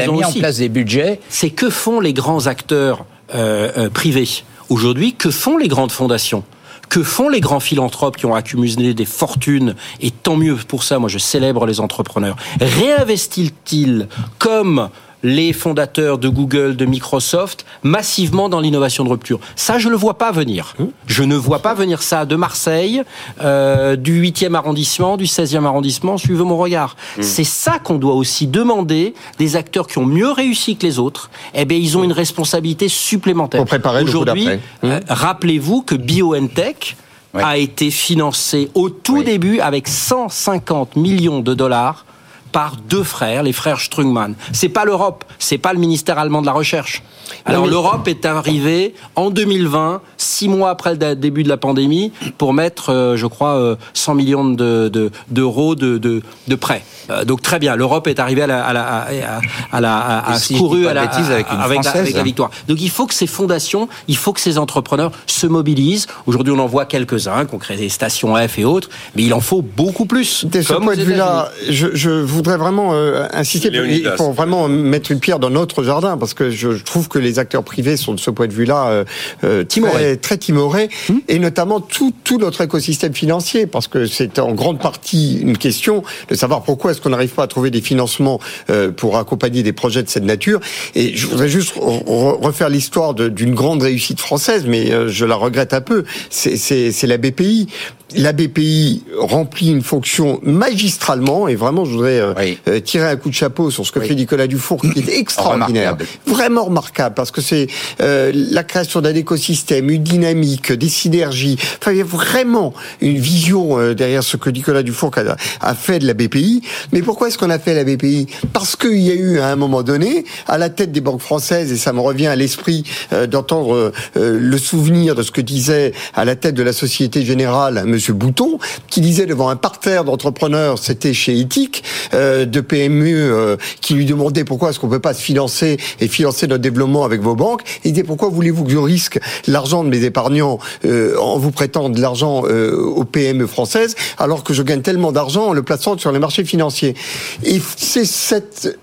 a 0.00 0.08
mis 0.08 0.24
en 0.24 0.32
place 0.32 0.58
des 0.58 0.68
budgets. 0.68 1.20
C'est 1.28 1.50
que 1.50 1.70
font 1.70 2.00
les 2.00 2.12
grands 2.12 2.46
acteurs 2.46 3.04
euh, 3.34 3.70
euh, 3.76 3.90
privés 3.90 4.28
aujourd'hui 4.70 5.12
Que 5.12 5.30
font 5.30 5.58
les 5.58 5.68
grandes 5.68 5.92
fondations 5.92 6.44
que 6.88 7.02
font 7.02 7.28
les 7.28 7.40
grands 7.40 7.60
philanthropes 7.60 8.16
qui 8.16 8.24
ont 8.24 8.34
accumulé 8.34 8.94
des 8.94 9.04
fortunes 9.04 9.74
Et 10.00 10.10
tant 10.10 10.36
mieux 10.36 10.56
pour 10.56 10.84
ça, 10.84 10.98
moi 10.98 11.10
je 11.10 11.18
célèbre 11.18 11.66
les 11.66 11.80
entrepreneurs. 11.80 12.36
Réinvestit-il 12.62 14.08
comme 14.38 14.88
les 15.22 15.52
fondateurs 15.52 16.18
de 16.18 16.28
Google, 16.28 16.76
de 16.76 16.84
Microsoft, 16.84 17.66
massivement 17.82 18.48
dans 18.48 18.60
l'innovation 18.60 19.04
de 19.04 19.10
rupture. 19.10 19.40
Ça, 19.56 19.78
je 19.78 19.86
ne 19.86 19.92
le 19.92 19.96
vois 19.96 20.18
pas 20.18 20.32
venir. 20.32 20.74
Hum. 20.78 20.90
Je 21.06 21.22
ne 21.22 21.34
vois 21.36 21.60
pas 21.60 21.74
venir 21.74 22.02
ça 22.02 22.24
de 22.24 22.36
Marseille, 22.36 23.02
euh, 23.40 23.96
du 23.96 24.22
8e 24.22 24.54
arrondissement, 24.54 25.16
du 25.16 25.24
16e 25.24 25.64
arrondissement, 25.64 26.18
suivez 26.18 26.44
mon 26.44 26.56
regard. 26.56 26.96
Hum. 27.16 27.22
C'est 27.22 27.44
ça 27.44 27.78
qu'on 27.78 27.98
doit 27.98 28.14
aussi 28.14 28.46
demander 28.46 29.14
des 29.38 29.56
acteurs 29.56 29.86
qui 29.86 29.98
ont 29.98 30.06
mieux 30.06 30.30
réussi 30.30 30.76
que 30.76 30.86
les 30.86 30.98
autres. 30.98 31.30
Eh 31.54 31.64
bien, 31.64 31.78
ils 31.78 31.96
ont 31.98 32.04
une 32.04 32.12
responsabilité 32.12 32.88
supplémentaire. 32.88 33.64
Aujourd'hui, 34.02 34.48
hum. 34.48 34.58
euh, 34.84 35.00
rappelez-vous 35.08 35.82
que 35.82 35.94
BioNTech, 35.94 36.96
a 37.34 37.56
été 37.56 37.90
financé 37.90 38.70
au 38.74 38.88
tout 38.88 39.22
début 39.22 39.60
avec 39.60 39.86
150 39.86 40.96
millions 40.96 41.40
de 41.40 41.54
dollars 41.54 42.04
par 42.52 42.76
deux 42.76 43.02
frères, 43.02 43.42
les 43.42 43.52
frères 43.52 43.80
Strungman. 43.80 44.34
C'est 44.52 44.68
pas 44.68 44.84
l'Europe, 44.84 45.24
c'est 45.38 45.58
pas 45.58 45.72
le 45.72 45.78
ministère 45.78 46.18
allemand 46.18 46.40
de 46.40 46.46
la 46.46 46.52
recherche. 46.52 47.02
Alors 47.44 47.66
l'Europe 47.66 48.06
est 48.08 48.24
arrivée 48.26 48.94
en 49.16 49.30
2020, 49.30 50.00
six 50.16 50.48
mois 50.48 50.70
après 50.70 50.94
le 50.94 51.14
début 51.14 51.42
de 51.42 51.48
la 51.48 51.56
pandémie, 51.56 52.12
pour 52.36 52.52
mettre, 52.52 52.92
euh, 52.92 53.16
je 53.16 53.26
crois, 53.26 53.76
100 53.94 54.12
euh, 54.12 54.14
millions 54.14 54.44
d'euros 54.44 55.74
de, 55.74 55.98
de, 55.98 56.22
de, 56.46 56.54
prêts. 56.54 56.84
Euh, 57.10 57.24
donc 57.24 57.42
très 57.42 57.58
bien, 57.58 57.76
l'Europe 57.76 58.06
est 58.06 58.18
arrivée 58.18 58.42
à 58.42 58.46
la, 58.46 58.64
à 58.64 58.72
la, 58.72 58.82
à 58.84 59.10
la, 59.12 59.38
à, 59.72 59.72
à 59.72 59.80
la, 59.80 59.96
avec, 60.34 61.86
avec, 61.86 62.14
la, 62.14 62.22
victoire. 62.22 62.50
Donc 62.68 62.80
il 62.80 62.90
faut 62.90 63.06
que 63.06 63.14
ces 63.14 63.26
fondations, 63.26 63.88
il 64.08 64.16
faut 64.16 64.32
que 64.32 64.40
ces 64.40 64.58
entrepreneurs 64.58 65.12
se 65.26 65.46
mobilisent. 65.46 66.06
Aujourd'hui, 66.26 66.52
on 66.52 66.58
en 66.58 66.66
voit 66.66 66.84
quelques-uns, 66.84 67.44
qu'on 67.44 67.58
crée 67.58 67.76
des 67.76 67.88
stations 67.88 68.34
F 68.36 68.58
et 68.58 68.64
autres, 68.64 68.88
mais 69.16 69.22
il 69.22 69.34
en 69.34 69.40
faut 69.40 69.62
beaucoup 69.62 70.06
plus. 70.06 70.44
De 70.44 70.60
ce 70.62 70.74
point 70.74 70.96
de 70.96 71.02
vue-là, 71.02 71.50
je, 71.68 71.88
je, 71.94 72.10
voudrais 72.10 72.56
vraiment 72.56 72.92
insister. 73.32 73.70
Il 73.72 74.12
faut 74.16 74.32
vraiment 74.32 74.68
mettre 74.68 75.10
une 75.10 75.20
pierre 75.20 75.38
dans 75.38 75.50
notre 75.50 75.82
jardin 75.82 76.16
parce 76.16 76.34
que 76.34 76.50
je 76.50 76.70
trouve 76.70 77.08
que 77.08 77.17
les 77.18 77.38
acteurs 77.38 77.64
privés 77.64 77.96
sont 77.96 78.14
de 78.14 78.20
ce 78.20 78.30
point 78.30 78.46
de 78.46 78.52
vue-là 78.52 78.88
euh, 78.88 79.04
euh 79.44 79.64
très, 79.64 80.16
très 80.16 80.38
timorés, 80.38 80.88
hmm. 81.08 81.18
et 81.28 81.38
notamment 81.38 81.80
tout, 81.80 82.12
tout 82.24 82.38
notre 82.38 82.60
écosystème 82.62 83.14
financier, 83.14 83.66
parce 83.66 83.88
que 83.88 84.06
c'est 84.06 84.38
en 84.38 84.52
grande 84.52 84.80
partie 84.80 85.40
une 85.40 85.58
question 85.58 86.02
de 86.28 86.34
savoir 86.34 86.62
pourquoi 86.62 86.92
est-ce 86.92 87.00
qu'on 87.00 87.10
n'arrive 87.10 87.30
pas 87.30 87.44
à 87.44 87.46
trouver 87.46 87.70
des 87.70 87.80
financements 87.80 88.40
euh, 88.70 88.90
pour 88.90 89.16
accompagner 89.16 89.62
des 89.62 89.72
projets 89.72 90.02
de 90.02 90.08
cette 90.08 90.24
nature. 90.24 90.60
Et 90.94 91.16
je 91.16 91.26
voudrais 91.26 91.48
juste 91.48 91.74
refaire 91.76 92.68
l'histoire 92.68 93.14
d'une 93.14 93.54
grande 93.54 93.82
réussite 93.82 94.20
française, 94.20 94.64
mais 94.66 94.92
euh, 94.92 95.08
je 95.08 95.24
la 95.24 95.36
regrette 95.36 95.74
un 95.74 95.80
peu. 95.80 96.04
C'est 96.30 97.06
la 97.06 97.18
BPI 97.18 97.68
la 98.16 98.32
BPI 98.32 99.02
remplit 99.18 99.70
une 99.70 99.82
fonction 99.82 100.40
magistralement, 100.42 101.48
et 101.48 101.56
vraiment, 101.56 101.84
je 101.84 101.92
voudrais 101.92 102.20
euh, 102.20 102.80
tirer 102.80 103.06
un 103.06 103.16
coup 103.16 103.28
de 103.28 103.34
chapeau 103.34 103.70
sur 103.70 103.86
ce 103.86 103.92
que 103.92 104.00
fait 104.00 104.14
Nicolas 104.14 104.46
Dufour, 104.46 104.80
qui 104.80 105.00
est 105.00 105.08
extraordinaire, 105.18 105.96
vraiment 106.26 106.64
remarquable, 106.64 107.14
parce 107.14 107.30
que 107.30 107.40
c'est 107.40 107.66
euh, 108.00 108.32
la 108.34 108.64
création 108.64 109.00
d'un 109.00 109.14
écosystème, 109.14 109.90
une 109.90 110.02
dynamique, 110.02 110.72
des 110.72 110.88
synergies. 110.88 111.58
Enfin, 111.80 111.92
il 111.92 111.98
y 111.98 112.00
a 112.00 112.04
vraiment 112.04 112.72
une 113.00 113.18
vision 113.18 113.78
euh, 113.78 113.94
derrière 113.94 114.22
ce 114.22 114.36
que 114.36 114.48
Nicolas 114.48 114.82
Dufour 114.82 115.10
a, 115.16 115.36
a, 115.60 115.74
fait 115.74 115.98
de 115.98 116.06
la 116.06 116.14
BPI. 116.14 116.62
Mais 116.92 117.02
pourquoi 117.02 117.28
est-ce 117.28 117.36
qu'on 117.36 117.50
a 117.50 117.58
fait 117.58 117.74
la 117.74 117.84
BPI 117.84 118.26
Parce 118.52 118.76
qu'il 118.76 119.00
y 119.00 119.10
a 119.10 119.14
eu, 119.14 119.40
à 119.40 119.48
un 119.48 119.56
moment 119.56 119.82
donné, 119.82 120.24
à 120.46 120.56
la 120.56 120.70
tête 120.70 120.92
des 120.92 121.00
banques 121.00 121.20
françaises, 121.20 121.72
et 121.72 121.76
ça 121.76 121.92
me 121.92 122.00
revient 122.00 122.28
à 122.28 122.36
l'esprit 122.36 122.84
d'entendre 123.28 123.92
le 124.14 124.58
souvenir 124.58 125.14
de 125.14 125.22
ce 125.22 125.30
que 125.30 125.40
disait 125.40 125.92
à 126.14 126.24
la 126.24 126.36
tête 126.36 126.54
de 126.54 126.62
la 126.62 126.72
Société 126.72 127.24
Générale, 127.24 127.84
Monsieur 127.98 128.12
Bouton, 128.12 128.60
qui 128.88 129.00
disait 129.00 129.26
devant 129.26 129.48
un 129.48 129.56
parterre 129.56 130.04
d'entrepreneurs, 130.04 130.78
c'était 130.78 131.12
chez 131.12 131.36
Ethic, 131.36 131.82
euh, 132.14 132.44
de 132.44 132.60
PME, 132.60 133.08
euh, 133.08 133.56
qui 133.80 133.94
lui 133.94 134.04
demandait 134.04 134.44
pourquoi 134.44 134.70
est-ce 134.70 134.78
qu'on 134.78 134.88
peut 134.88 135.00
pas 135.00 135.14
se 135.14 135.20
financer 135.20 135.78
et 135.98 136.06
financer 136.06 136.46
notre 136.46 136.62
développement 136.62 137.04
avec 137.04 137.20
vos 137.22 137.34
banques. 137.34 137.62
il 137.84 137.90
disait 137.90 138.04
pourquoi 138.04 138.28
voulez-vous 138.28 138.62
que 138.62 138.70
je 138.70 138.78
risque 138.78 139.18
l'argent 139.48 139.82
de 139.82 139.88
mes 139.88 140.04
épargnants 140.04 140.60
euh, 140.84 141.18
en 141.18 141.38
vous 141.38 141.50
prêtant 141.50 141.88
de 141.88 142.00
l'argent 142.00 142.44
aux 142.44 143.04
PME 143.04 143.48
françaises 143.48 143.96
alors 144.16 144.44
que 144.44 144.54
je 144.54 144.62
gagne 144.62 144.82
tellement 144.82 145.10
d'argent 145.10 145.46
en 145.46 145.52
le 145.52 145.64
plaçant 145.64 145.98
sur 145.98 146.12
les 146.12 146.20
marchés 146.20 146.44
financiers? 146.44 146.94
Et 147.42 147.60
c'est 147.76 148.04
cette 148.04 148.78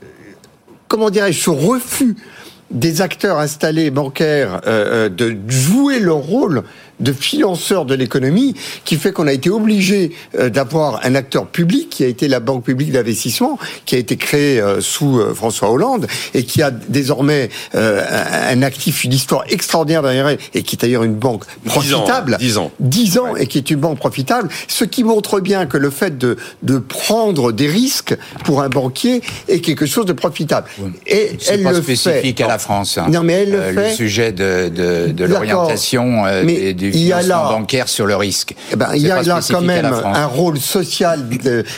comment 0.90 1.10
dirais-je, 1.10 1.40
ce 1.40 1.50
refus 1.52 2.18
des 2.70 3.02
acteurs 3.02 3.40
installés 3.40 3.92
bancaires 3.92 4.60
de 4.66 5.38
jouer 5.48 6.00
leur 6.00 6.18
rôle 6.18 6.64
de 7.00 7.12
financeurs 7.12 7.86
de 7.86 7.96
l'économie 7.96 8.56
qui 8.86 8.96
fait 8.98 9.12
qu'on 9.12 9.28
a 9.28 9.34
été 9.34 9.50
obligé 9.50 10.12
euh, 10.38 10.50
d'avoir 10.50 11.02
un 11.04 11.16
acteur 11.16 11.48
public 11.48 11.90
qui 11.90 12.04
a 12.04 12.08
été 12.08 12.28
la 12.28 12.40
Banque 12.40 12.64
publique 12.64 12.92
d'investissement, 12.92 13.58
qui 13.86 13.96
a 13.96 13.98
été 13.98 14.18
créée 14.18 14.60
euh, 14.60 14.82
sous 14.82 15.20
euh, 15.20 15.34
François 15.34 15.72
Hollande 15.72 16.08
et 16.34 16.44
qui 16.44 16.62
a 16.62 16.72
désormais 16.72 17.50
un 17.74 18.62
actif, 18.62 19.04
une 19.04 19.14
histoire 19.14 19.44
extraordinaire 19.50 20.02
derrière 20.02 20.28
elle 20.28 20.38
et 20.54 20.64
qui 20.64 20.76
est 20.76 20.82
d'ailleurs 20.82 21.04
une 21.04 21.16
banque 21.16 21.44
profitable. 21.66 22.38
10 22.40 22.58
ans. 22.58 22.72
10 22.80 23.18
ans. 23.18 23.36
et 23.36 23.48
qui 23.48 23.58
est 23.58 23.70
une 23.70 23.80
banque 23.80 23.98
profitable. 23.98 24.50
Ce 24.68 24.84
qui 24.86 25.04
montre 25.04 25.40
bien 25.40 25.66
que 25.66 25.78
le 25.78 25.90
fait 25.90 26.18
de, 26.18 26.38
de 26.64 26.78
prendre 26.78 27.52
des 27.52 27.68
risques 27.68 28.16
pour 28.44 28.62
un 28.62 28.70
banquier 28.70 29.22
est 29.48 29.60
quelque 29.60 29.86
chose 29.86 30.06
de 30.06 30.14
profitable. 30.14 30.68
Et 31.08 31.32
elle 31.48 31.64
pas 31.64 31.72
le 31.72 31.82
spécifique 31.82 32.42
à 32.42 32.48
la 32.48 32.60
France. 32.60 32.98
Hein. 32.98 33.08
Non, 33.10 33.24
mais 33.24 33.34
elle 33.34 33.52
le 33.52 33.62
fait. 33.62 33.90
Le 33.90 33.96
sujet 33.96 34.32
de, 34.32 34.70
de, 34.70 35.12
de 35.12 35.26
l'orientation 35.26 36.28
et 36.28 36.74
du 36.92 36.98
il 36.98 37.04
y 37.04 37.14
a 37.14 37.22
là, 37.22 37.50
bancaire 37.50 37.88
sur 37.88 38.06
le 38.06 38.16
risque. 38.16 38.56
Eh 38.72 38.76
ben, 38.76 38.90
il 38.96 39.02
y 39.02 39.12
a 39.12 39.22
là 39.22 39.40
quand 39.48 39.62
même 39.62 39.86
un 39.86 40.26
rôle 40.26 40.60
social 40.60 41.28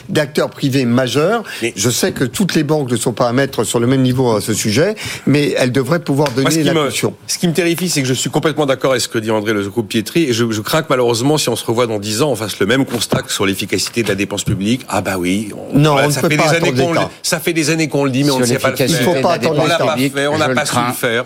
d'acteurs 0.09 0.49
privés 0.49 0.85
majeur. 0.85 1.43
Je 1.75 1.89
sais 1.89 2.11
que 2.11 2.23
toutes 2.23 2.55
les 2.55 2.63
banques 2.63 2.91
ne 2.91 2.97
sont 2.97 3.13
pas 3.13 3.27
à 3.27 3.33
mettre 3.33 3.63
sur 3.63 3.79
le 3.79 3.87
même 3.87 4.01
niveau 4.01 4.35
à 4.35 4.41
ce 4.41 4.53
sujet, 4.53 4.95
mais 5.25 5.53
elles 5.57 5.71
devraient 5.71 5.99
pouvoir 5.99 6.31
donner 6.31 6.63
l'impulsion. 6.63 7.13
Ce 7.27 7.37
qui 7.37 7.47
me 7.47 7.53
terrifie, 7.53 7.89
c'est 7.89 8.01
que 8.01 8.07
je 8.07 8.13
suis 8.13 8.29
complètement 8.29 8.65
d'accord 8.65 8.91
avec 8.91 9.01
ce 9.01 9.07
que 9.07 9.19
dit 9.19 9.31
André 9.31 9.53
Lecoupe-Pietri, 9.53 10.29
et 10.29 10.33
je, 10.33 10.49
je, 10.51 10.61
crains 10.61 10.81
que 10.81 10.87
malheureusement, 10.89 11.37
si 11.37 11.49
on 11.49 11.55
se 11.55 11.65
revoit 11.65 11.87
dans 11.87 11.99
10 11.99 12.21
ans, 12.21 12.31
on 12.31 12.35
fasse 12.35 12.59
le 12.59 12.65
même 12.65 12.85
constat 12.85 13.21
que 13.21 13.31
sur 13.31 13.45
l'efficacité 13.45 14.03
de 14.03 14.07
la 14.07 14.15
dépense 14.15 14.43
publique. 14.43 14.81
Ah 14.89 15.01
bah 15.01 15.15
oui. 15.17 15.51
On, 15.73 15.77
non, 15.77 15.95
on 16.03 16.09
ça, 16.09 16.21
fait 16.21 16.37
des 16.37 16.43
années 16.43 16.73
qu'on 16.73 16.93
ça 17.23 17.39
fait 17.39 17.53
des 17.53 17.69
années 17.69 17.87
qu'on 17.87 18.03
le 18.03 18.11
dit, 18.11 18.23
mais 18.23 18.31
on 18.31 18.39
ne 18.39 18.45
sait 18.45 18.59
pas 18.59 18.71
le 18.71 18.75
faire. 18.75 18.87
Il 18.89 18.95
faut 18.95 19.13
pas 19.15 19.33
attendre 19.33 19.61
on 19.61 19.67
l'a 19.67 19.77
pas 19.77 19.97
fait, 19.97 20.27
on 20.27 20.37
n'a 20.37 20.49
pas 20.49 20.65
su 20.65 20.75
le 20.75 20.93
faire. 20.93 21.25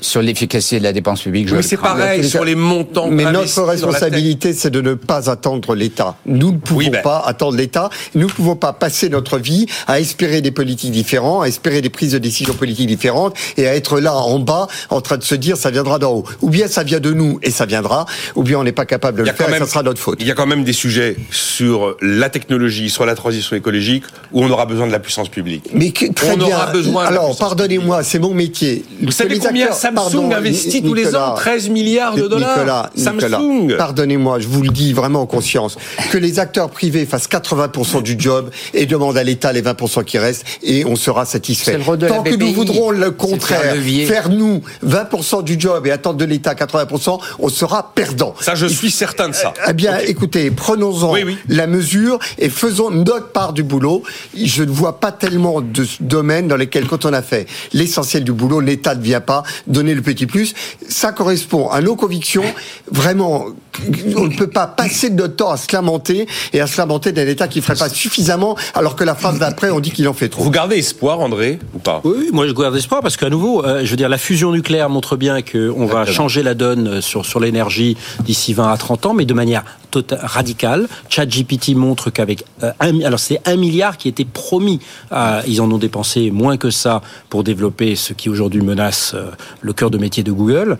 Sur 0.00 0.22
l'efficacité 0.22 0.78
de 0.78 0.84
la 0.84 0.92
dépense 0.92 1.22
publique, 1.22 1.48
je 1.48 1.56
Mais 1.56 1.62
c'est 1.62 1.76
pareil, 1.76 2.28
sur 2.28 2.44
les 2.44 2.54
montants 2.54 3.10
Mais 3.12 3.30
notre 3.30 3.62
responsabilité, 3.62 4.52
c'est 4.52 4.70
de 4.70 4.80
ne 4.80 4.94
pas 4.94 5.30
attendre 5.30 5.74
l'État. 5.74 6.16
Nous 6.26 6.52
ne 6.52 6.58
pouvons 6.58 6.90
ben. 6.90 7.02
pas 7.02 7.22
attendre 7.26 7.56
l'État. 7.56 7.90
Nous 8.14 8.26
ne 8.26 8.32
pouvons 8.32 8.56
pas 8.56 8.72
passer 8.72 9.08
notre 9.08 9.38
vie 9.38 9.66
à 9.86 10.00
espérer 10.00 10.40
des 10.40 10.50
politiques 10.50 10.92
différentes, 10.92 11.44
à 11.44 11.48
espérer 11.48 11.80
des 11.80 11.90
prises 11.90 12.12
de 12.12 12.18
décisions 12.18 12.54
politiques 12.54 12.86
différentes 12.86 13.36
et 13.56 13.66
à 13.66 13.74
être 13.74 14.00
là 14.00 14.14
en 14.14 14.38
bas 14.38 14.66
en 14.90 15.00
train 15.00 15.16
de 15.16 15.22
se 15.22 15.34
dire 15.34 15.56
ça 15.56 15.70
viendra 15.70 15.98
d'en 15.98 16.12
haut. 16.12 16.24
Ou 16.40 16.50
bien 16.50 16.68
ça 16.68 16.82
vient 16.82 17.00
de 17.00 17.12
nous 17.12 17.38
et 17.42 17.50
ça 17.50 17.66
viendra, 17.66 18.06
ou 18.34 18.42
bien 18.42 18.58
on 18.58 18.64
n'est 18.64 18.72
pas 18.72 18.86
capable 18.86 19.18
de 19.18 19.24
le 19.24 19.32
faire 19.32 19.54
et 19.54 19.58
ça 19.58 19.66
sera 19.66 19.82
notre 19.82 20.00
faute. 20.00 20.18
Il 20.20 20.26
y 20.26 20.30
a 20.30 20.34
quand 20.34 20.46
même 20.46 20.64
des 20.64 20.72
sujets 20.72 21.16
sur 21.30 21.96
la 22.00 22.28
technologie, 22.28 22.90
sur 22.90 23.06
la 23.06 23.14
transition 23.14 23.56
écologique 23.56 24.04
où 24.32 24.42
on 24.42 24.50
aura 24.50 24.66
besoin 24.66 24.86
de 24.86 24.92
la 24.92 24.98
puissance 24.98 25.28
publique. 25.28 25.64
Mais 25.72 25.92
très 25.92 26.32
on 26.32 26.36
bien. 26.36 26.56
aura 26.56 26.66
besoin. 26.66 27.04
Alors 27.04 27.36
pardonnez-moi, 27.36 28.02
c'est 28.02 28.18
mon 28.18 28.34
métier. 28.34 28.84
Vous 29.02 29.12
savez 29.12 29.38
combien 29.38 29.72
Samsung 29.72 30.32
investit 30.32 30.82
tous 30.82 30.94
les 30.94 31.14
ans 31.14 31.34
13 31.34 31.68
milliards 31.68 32.14
de 32.14 32.28
dollars? 32.28 32.58
Nicolas, 32.58 32.90
Samsung. 33.02 33.76
Pardonnez-moi, 33.76 34.40
je 34.40 34.48
vous 34.48 34.62
le 34.62 34.70
dis 34.70 34.92
vraiment 34.92 35.22
en 35.22 35.26
conscience, 35.26 35.76
que 36.10 36.18
les 36.18 36.38
acteurs 36.38 36.70
privés 36.70 37.06
fassent 37.06 37.28
80% 37.28 38.02
du 38.02 38.16
job 38.18 38.50
et 38.74 38.86
demandent 38.86 39.16
à 39.16 39.24
l'État 39.24 39.52
les 39.52 39.62
20% 39.62 40.04
qui 40.04 40.18
restent 40.18 40.44
et 40.62 40.84
on 40.84 40.96
sera 40.96 41.24
satisfait. 41.24 41.78
Tant 42.08 42.22
que 42.22 42.34
nous 42.34 42.52
voudrons 42.52 42.90
le 42.90 43.10
contraire, 43.10 43.74
faire 44.06 44.28
nous 44.28 44.62
20% 44.86 45.44
du 45.44 45.56
job 45.58 45.86
et 45.86 45.90
attendre 45.90 46.18
de 46.18 46.24
l'État 46.24 46.54
80%, 46.54 47.18
on 47.38 47.48
sera 47.48 47.92
perdant. 47.94 48.34
Ça, 48.40 48.54
je 48.54 48.66
suis 48.66 48.90
certain 48.90 49.28
de 49.28 49.34
ça. 49.34 49.52
Eh 49.68 49.72
bien, 49.72 49.98
écoutez, 49.98 50.50
prenons-en 50.50 51.14
la 51.48 51.66
mesure 51.66 52.18
et 52.38 52.48
faisons 52.48 52.90
notre 52.90 53.28
part 53.28 53.52
du 53.52 53.62
boulot. 53.62 54.02
Je 54.36 54.62
ne 54.62 54.70
vois 54.70 55.00
pas 55.00 55.12
tellement 55.12 55.60
de 55.60 55.86
domaines 56.00 56.48
dans 56.48 56.56
lesquels, 56.56 56.86
quand 56.86 57.04
on 57.04 57.12
a 57.12 57.22
fait 57.22 57.46
l'essentiel 57.72 58.24
du 58.24 58.32
boulot, 58.32 58.60
l'État 58.60 58.94
ne 58.94 59.02
vient 59.02 59.20
pas 59.20 59.42
donner 59.66 59.94
le 59.94 60.02
petit 60.02 60.26
plus. 60.26 60.54
Ça 60.88 61.12
correspond 61.12 61.68
à 61.68 61.80
nos 61.80 61.96
convictions. 61.96 62.44
Vraiment, 62.92 63.46
on 64.16 64.26
ne 64.26 64.36
peut 64.36 64.48
pas 64.48 64.66
passer 64.66 65.10
de 65.10 65.16
notre 65.16 65.36
temps 65.36 65.50
à 65.50 65.56
se 65.56 65.72
lamenter 65.72 66.26
et 66.52 66.60
à 66.60 66.66
se 66.66 66.78
lamenter 66.78 67.12
d'un 67.12 67.26
État 67.26 67.48
qui 67.48 67.58
ne 67.58 67.64
ferait 67.64 67.78
pas 67.78 67.88
suffisamment, 67.88 68.56
alors 68.74 68.96
que 68.96 69.04
la 69.04 69.14
phrase 69.14 69.38
d'après, 69.38 69.70
on 69.70 69.80
dit 69.80 69.90
qu'il 69.90 70.08
en 70.08 70.12
fait 70.12 70.28
trop. 70.28 70.42
Vous 70.42 70.50
gardez 70.50 70.76
espoir, 70.76 71.20
André, 71.20 71.58
ou 71.74 71.78
pas? 71.78 72.00
Oui, 72.04 72.30
moi 72.32 72.46
je 72.46 72.52
garde 72.52 72.76
espoir 72.76 73.00
parce 73.02 73.16
qu'à 73.16 73.30
nouveau, 73.30 73.64
euh, 73.64 73.84
je 73.84 73.90
veux 73.90 73.96
dire, 73.96 74.08
la 74.08 74.18
fusion 74.18 74.52
nucléaire 74.52 74.88
montre 74.88 75.16
bien 75.16 75.42
qu'on 75.42 75.86
va 75.86 76.06
changer 76.06 76.42
la 76.42 76.54
donne 76.54 76.88
euh, 76.88 77.00
sur, 77.00 77.24
sur 77.24 77.40
l'énergie 77.40 77.96
d'ici 78.24 78.54
20 78.54 78.72
à 78.72 78.76
30 78.76 79.06
ans, 79.06 79.14
mais 79.14 79.24
de 79.24 79.34
manière 79.34 79.64
tota-, 79.90 80.18
radicale. 80.22 80.88
ChatGPT 81.08 81.74
montre 81.74 82.10
qu'avec 82.10 82.44
euh, 82.62 82.72
un, 82.80 83.00
alors 83.00 83.20
c'est 83.20 83.40
un 83.46 83.56
milliard 83.56 83.96
qui 83.96 84.08
était 84.08 84.24
promis, 84.24 84.80
ils 85.46 85.60
en 85.60 85.70
ont 85.70 85.78
dépensé 85.78 86.30
moins 86.30 86.56
que 86.56 86.70
ça 86.70 87.02
pour 87.28 87.44
développer 87.44 87.96
ce 87.96 88.12
qui 88.12 88.28
aujourd'hui 88.28 88.62
menace 88.62 89.14
le 89.60 89.72
cœur 89.72 89.90
de 89.90 89.98
métier 89.98 90.22
de 90.22 90.32
Google, 90.32 90.78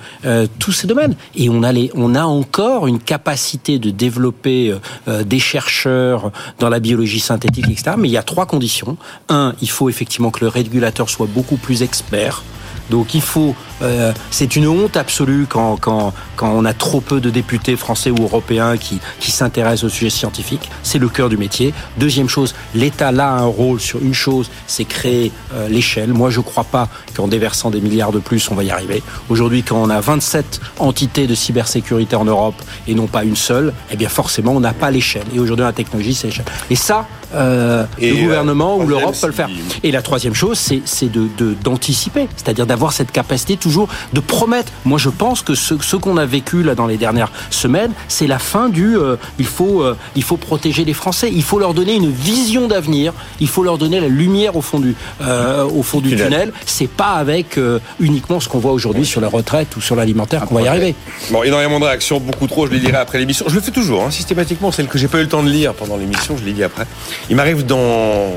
tous 0.59 0.73
ces 0.73 0.87
domaines. 0.87 1.15
Et 1.35 1.49
on 1.49 1.63
a, 1.63 1.73
les, 1.73 1.91
on 1.95 2.15
a 2.15 2.25
encore 2.25 2.82
une 2.87 2.99
capacité 2.99 3.79
de 3.79 3.91
développer 3.91 4.75
des 5.07 5.39
chercheurs 5.39 6.33
dans 6.59 6.69
la 6.69 6.81
biologie 6.81 7.21
synthétique, 7.21 7.67
etc. 7.69 7.93
Mais 7.99 8.09
il 8.09 8.13
y 8.13 8.17
a 8.17 8.23
trois 8.23 8.47
conditions. 8.47 8.97
Un, 9.29 9.55
il 9.61 9.71
faut 9.71 9.89
effectivement 9.89 10.31
que 10.31 10.41
le 10.41 10.49
régulateur 10.49 11.09
soit 11.09 11.27
beaucoup 11.27 11.57
plus 11.57 11.83
expert 11.83 12.43
donc 12.91 13.15
il 13.15 13.23
faut, 13.23 13.55
euh, 13.83 14.13
c'est 14.31 14.57
une 14.57 14.67
honte 14.67 14.97
absolue 14.97 15.47
quand, 15.49 15.77
quand, 15.81 16.13
quand 16.37 16.51
on 16.51 16.65
a 16.65 16.75
trop 16.75 17.01
peu 17.01 17.21
de 17.21 17.31
députés 17.31 17.77
français 17.77 18.11
ou 18.11 18.23
européens 18.23 18.77
qui, 18.77 19.01
qui 19.21 19.31
s'intéressent 19.31 19.85
au 19.85 19.89
sujet 19.89 20.11
scientifique. 20.11 20.71
C'est 20.83 20.99
le 20.99 21.09
cœur 21.09 21.29
du 21.29 21.37
métier. 21.37 21.75
Deuxième 21.99 22.29
chose, 22.29 22.55
l'État 22.75 23.13
là 23.13 23.29
a 23.29 23.41
un 23.41 23.47
rôle 23.47 23.81
sur 23.81 24.03
une 24.03 24.15
chose, 24.15 24.51
c'est 24.67 24.85
créer 24.85 25.33
euh, 25.55 25.69
l'échelle. 25.69 26.13
Moi 26.13 26.31
je 26.31 26.39
ne 26.39 26.45
crois 26.45 26.65
pas 26.65 26.89
qu'en 27.17 27.29
déversant 27.29 27.71
des 27.71 27.81
milliards 27.81 28.13
de 28.13 28.19
plus, 28.19 28.51
on 28.51 28.55
va 28.55 28.65
y 28.65 28.71
arriver. 28.71 29.03
Aujourd'hui, 29.29 29.63
quand 29.63 29.83
on 29.83 29.91
a 29.91 30.01
27 30.01 30.61
entités 30.79 31.27
de 31.27 31.35
cybersécurité 31.35 32.17
en 32.17 32.25
Europe 32.25 32.61
et 32.87 32.95
non 32.95 33.07
pas 33.07 33.25
une 33.25 33.37
seule, 33.37 33.73
eh 33.91 33.97
bien 33.97 34.09
forcément 34.09 34.53
on 34.53 34.61
n'a 34.61 34.75
pas 34.75 34.91
l'échelle. 34.91 35.25
Et 35.35 35.39
aujourd'hui 35.39 35.65
la 35.65 35.73
technologie 35.73 36.15
c'est 36.15 36.29
l'échelle. 36.29 36.47
Et 36.71 36.77
ça, 36.77 37.07
euh, 37.35 37.85
le 38.01 38.23
gouvernement 38.23 38.77
ou 38.77 38.87
l'Europe 38.87 39.15
peut 39.21 39.27
le 39.27 39.33
faire. 39.33 39.49
Et 39.83 39.91
la 39.91 40.03
troisième 40.03 40.35
chose, 40.35 40.59
c'est 40.59 41.11
de 41.11 41.29
d'anticiper, 41.63 42.29
c'est-à-dire 42.37 42.67
d'avoir 42.67 42.93
cette 42.93 43.13
capacité 43.13 43.57
toujours 43.57 43.89
de 44.13 44.21
promettre. 44.21 44.73
Moi, 44.85 44.99
je 44.99 45.09
pense 45.09 45.43
que 45.43 45.55
ce, 45.55 45.75
ce 45.81 45.97
qu'on 45.97 46.17
a 46.17 46.27
vécu 46.27 46.63
là 46.63 46.75
dans 46.75 46.87
les 46.87 46.97
dernières 46.97 47.33
semaines, 47.51 47.93
c'est 48.09 48.27
la 48.27 48.39
fin 48.39 48.69
du. 48.69 48.97
Euh, 48.97 49.17
il 49.39 49.47
faut 49.47 49.83
euh, 49.83 49.97
il 50.17 50.23
faut 50.23 50.37
protéger 50.37 50.85
les 50.85 50.93
Français. 50.93 51.31
Il 51.33 51.43
faut 51.43 51.59
leur 51.59 51.75
donner 51.75 51.95
une 51.95 52.11
vision 52.11 52.69
d'avenir. 52.69 53.13
Il 53.41 53.49
faut 53.49 53.63
leur 53.63 53.79
donner 53.79 54.01
la 54.01 54.09
lumière 54.09 54.57
au 54.57 54.63
fond 54.63 54.81
du 54.81 54.95
euh, 55.23 55.65
au 55.65 55.83
fond 55.83 56.01
du 56.01 56.17
tunnel. 56.17 56.53
C'est 56.67 56.89
pas 56.89 57.13
avec 57.13 57.59
uniquement 58.01 58.41
ce 58.41 58.49
qu'on 58.49 58.59
voit 58.59 58.73
aujourd'hui 58.73 59.07
sur 59.07 59.21
la 59.21 59.29
retraite 59.29 59.77
ou 59.77 59.81
sur 59.81 59.97
l'alimentaire 59.97 60.47
qu'on 60.47 60.57
va 60.57 60.63
y 60.63 60.69
arriver. 60.69 60.95
Bon, 61.31 61.43
énormément 61.43 61.81
de 61.81 61.85
réactions, 61.85 62.21
beaucoup 62.21 62.47
trop. 62.47 62.67
Je 62.67 62.73
les 62.73 62.81
dirai 62.81 62.97
après 62.97 63.19
l'émission. 63.19 63.47
Je 63.49 63.55
le 63.55 63.61
fais 63.61 63.71
toujours, 63.71 64.05
hein, 64.05 64.11
systématiquement. 64.11 64.73
Celle 64.73 64.89
que 64.89 64.99
j'ai 64.99 65.09
pas 65.09 65.19
eu 65.19 65.23
le 65.23 65.29
temps 65.29 65.43
de 65.43 65.51
lire 65.51 65.75
pendant 65.75 65.97
l'émission, 65.97 66.37
je 66.37 66.45
les 66.45 66.53
dis 66.53 66.65
après. 66.65 66.87
Il 67.31 67.37
m'arrive 67.37 67.65
d'en 67.65 68.33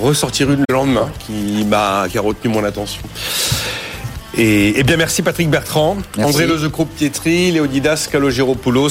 ressortir 0.00 0.50
une 0.50 0.64
le 0.68 0.74
lendemain 0.74 1.10
qui 1.20 1.64
m'a 1.64 2.06
qui 2.10 2.18
a 2.18 2.20
retenu 2.20 2.52
mon 2.52 2.64
attention. 2.64 3.02
Et, 4.38 4.82
bien 4.82 4.98
merci 4.98 5.22
Patrick 5.22 5.48
Bertrand, 5.48 5.96
André 6.18 6.46
Lezecro 6.46 6.84
Pietri, 6.84 7.52
Léonidas 7.52 8.06
Calogéropoulos. 8.10 8.90